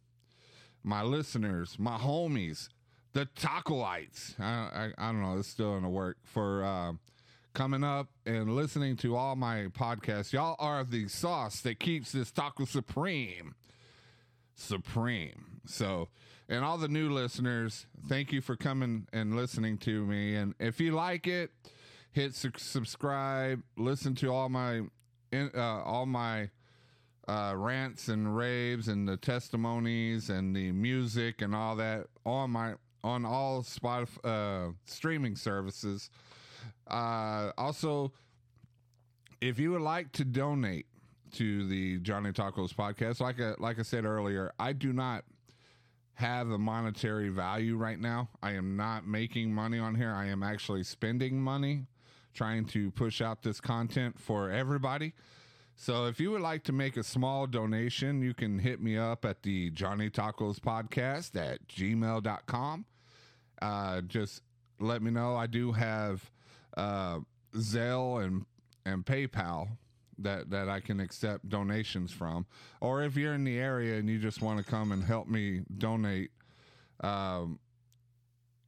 my 0.81 1.03
listeners, 1.03 1.75
my 1.77 1.97
homies, 1.97 2.69
the 3.11 3.25
Tacoites. 3.35 4.39
I, 4.39 4.93
I, 4.97 5.09
I 5.09 5.11
don't 5.11 5.21
know. 5.21 5.37
It's 5.37 5.49
still 5.49 5.75
in 5.75 5.83
the 5.83 5.89
work 5.89 6.17
for 6.23 6.63
uh, 6.63 6.93
coming 7.53 7.83
up 7.83 8.07
and 8.25 8.55
listening 8.55 8.95
to 8.97 9.17
all 9.17 9.35
my 9.35 9.65
podcasts. 9.77 10.31
Y'all 10.31 10.55
are 10.59 10.85
the 10.85 11.09
sauce 11.09 11.59
that 11.61 11.79
keeps 11.79 12.13
this 12.13 12.31
taco 12.31 12.63
supreme. 12.63 13.55
Supreme. 14.55 15.59
So, 15.65 16.07
and 16.49 16.63
all 16.63 16.77
the 16.77 16.87
new 16.87 17.09
listeners, 17.09 17.85
thank 18.07 18.31
you 18.31 18.41
for 18.41 18.55
coming 18.55 19.07
and 19.11 19.35
listening 19.35 19.77
to 19.79 20.05
me. 20.05 20.35
And 20.35 20.53
if 20.59 20.79
you 20.79 20.91
like 20.91 21.27
it, 21.27 21.51
hit 22.11 22.33
su- 22.33 22.51
subscribe. 22.57 23.61
Listen 23.77 24.15
to 24.15 24.31
all 24.31 24.49
my, 24.49 24.81
uh, 25.33 25.57
all 25.57 26.05
my 26.05 26.49
uh, 27.27 27.53
rants 27.55 28.07
and 28.07 28.35
raves 28.35 28.87
and 28.87 29.07
the 29.07 29.17
testimonies 29.17 30.29
and 30.29 30.55
the 30.55 30.71
music 30.71 31.41
and 31.41 31.53
all 31.53 31.75
that 31.75 32.07
on 32.25 32.51
my 32.51 32.75
on 33.03 33.25
all 33.25 33.61
Spotify 33.61 34.17
uh, 34.69 34.71
streaming 34.85 35.35
services. 35.35 36.09
Uh, 36.87 37.51
also, 37.57 38.11
if 39.41 39.59
you 39.59 39.71
would 39.71 39.81
like 39.81 40.11
to 40.13 40.25
donate 40.25 40.87
to 41.33 41.67
the 41.67 41.99
Johnny 41.99 42.31
Tacos 42.31 42.73
podcast, 42.73 43.19
like 43.19 43.39
I, 43.39 43.53
like 43.59 43.79
I 43.79 43.83
said 43.83 44.05
earlier, 44.05 44.51
I 44.57 44.73
do 44.73 44.93
not 44.93 45.23
have 46.17 46.49
a 46.49 46.57
monetary 46.57 47.29
value 47.29 47.77
right 47.77 47.99
now. 47.99 48.27
I 48.41 48.53
am 48.53 48.75
not 48.75 49.05
making 49.05 49.53
money 49.53 49.77
on 49.77 49.93
here. 49.93 50.11
I 50.11 50.25
am 50.25 50.41
actually 50.41 50.83
spending 50.83 51.39
money 51.39 51.85
trying 52.33 52.65
to 52.65 52.89
push 52.89 53.21
out 53.21 53.43
this 53.43 53.61
content 53.61 54.19
for 54.19 54.49
everybody. 54.49 55.13
So 55.75 56.07
if 56.07 56.19
you 56.19 56.31
would 56.31 56.41
like 56.41 56.63
to 56.63 56.71
make 56.71 56.97
a 56.97 57.03
small 57.03 57.45
donation, 57.45 58.23
you 58.23 58.33
can 58.33 58.57
hit 58.57 58.81
me 58.81 58.97
up 58.97 59.25
at 59.25 59.43
the 59.43 59.69
Johnny 59.69 60.09
Tacos 60.09 60.59
podcast 60.59 61.39
at 61.39 61.67
gmail.com. 61.67 62.85
Uh, 63.61 64.01
just 64.01 64.41
let 64.79 65.03
me 65.03 65.11
know. 65.11 65.35
I 65.35 65.45
do 65.45 65.71
have 65.73 66.31
uh, 66.75 67.19
Zelle 67.53 68.25
and, 68.25 68.43
and 68.87 69.05
PayPal 69.05 69.67
that, 70.19 70.49
that 70.49 70.69
I 70.69 70.79
can 70.79 70.99
accept 70.99 71.49
donations 71.49 72.11
from. 72.11 72.45
Or 72.81 73.03
if 73.03 73.15
you're 73.15 73.33
in 73.33 73.43
the 73.43 73.57
area 73.57 73.97
and 73.97 74.09
you 74.09 74.19
just 74.19 74.41
want 74.41 74.57
to 74.57 74.63
come 74.63 74.91
and 74.91 75.03
help 75.03 75.27
me 75.27 75.61
donate, 75.77 76.31
um, 77.01 77.59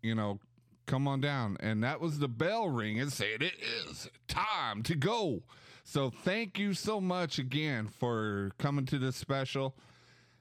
you 0.01 0.15
know, 0.15 0.39
come 0.85 1.07
on 1.07 1.21
down. 1.21 1.57
And 1.59 1.83
that 1.83 2.01
was 2.01 2.19
the 2.19 2.27
bell 2.27 2.67
ring 2.69 2.99
and 2.99 3.11
said 3.11 3.41
it 3.41 3.55
is 3.87 4.09
time 4.27 4.83
to 4.83 4.95
go. 4.95 5.43
So 5.83 6.09
thank 6.09 6.59
you 6.59 6.73
so 6.73 7.01
much 7.01 7.39
again 7.39 7.87
for 7.87 8.51
coming 8.57 8.85
to 8.87 8.99
this 8.99 9.15
special. 9.15 9.75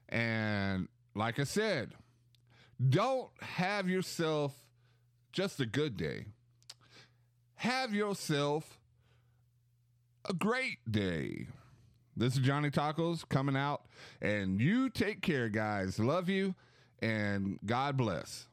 And 0.08 0.88
like 1.14 1.38
I 1.38 1.44
said, 1.44 1.92
don't 2.86 3.30
have 3.40 3.88
yourself 3.88 4.54
just 5.32 5.60
a 5.60 5.66
good 5.66 5.96
day. 5.96 6.26
Have 7.56 7.92
yourself 7.92 8.77
a 10.28 10.34
great 10.34 10.78
day. 10.90 11.46
This 12.16 12.34
is 12.34 12.40
Johnny 12.40 12.70
Tacos 12.70 13.26
coming 13.28 13.56
out, 13.56 13.82
and 14.20 14.60
you 14.60 14.90
take 14.90 15.22
care, 15.22 15.48
guys. 15.48 15.98
Love 15.98 16.28
you, 16.28 16.54
and 17.00 17.58
God 17.64 17.96
bless. 17.96 18.46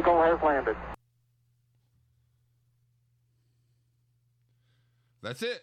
Eagle 0.00 0.22
has 0.22 0.38
landed. 0.42 0.76
That's 5.22 5.42
it. 5.42 5.60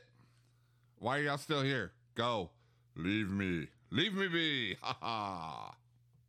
Why 0.99 1.17
are 1.17 1.21
y'all 1.23 1.37
still 1.39 1.63
here? 1.63 1.91
Go. 2.13 2.51
Leave 2.95 3.31
me. 3.31 3.67
Leave 3.89 4.13
me 4.13 4.27
be. 4.27 4.77
Ha 4.83 4.97
ha. 5.01 5.75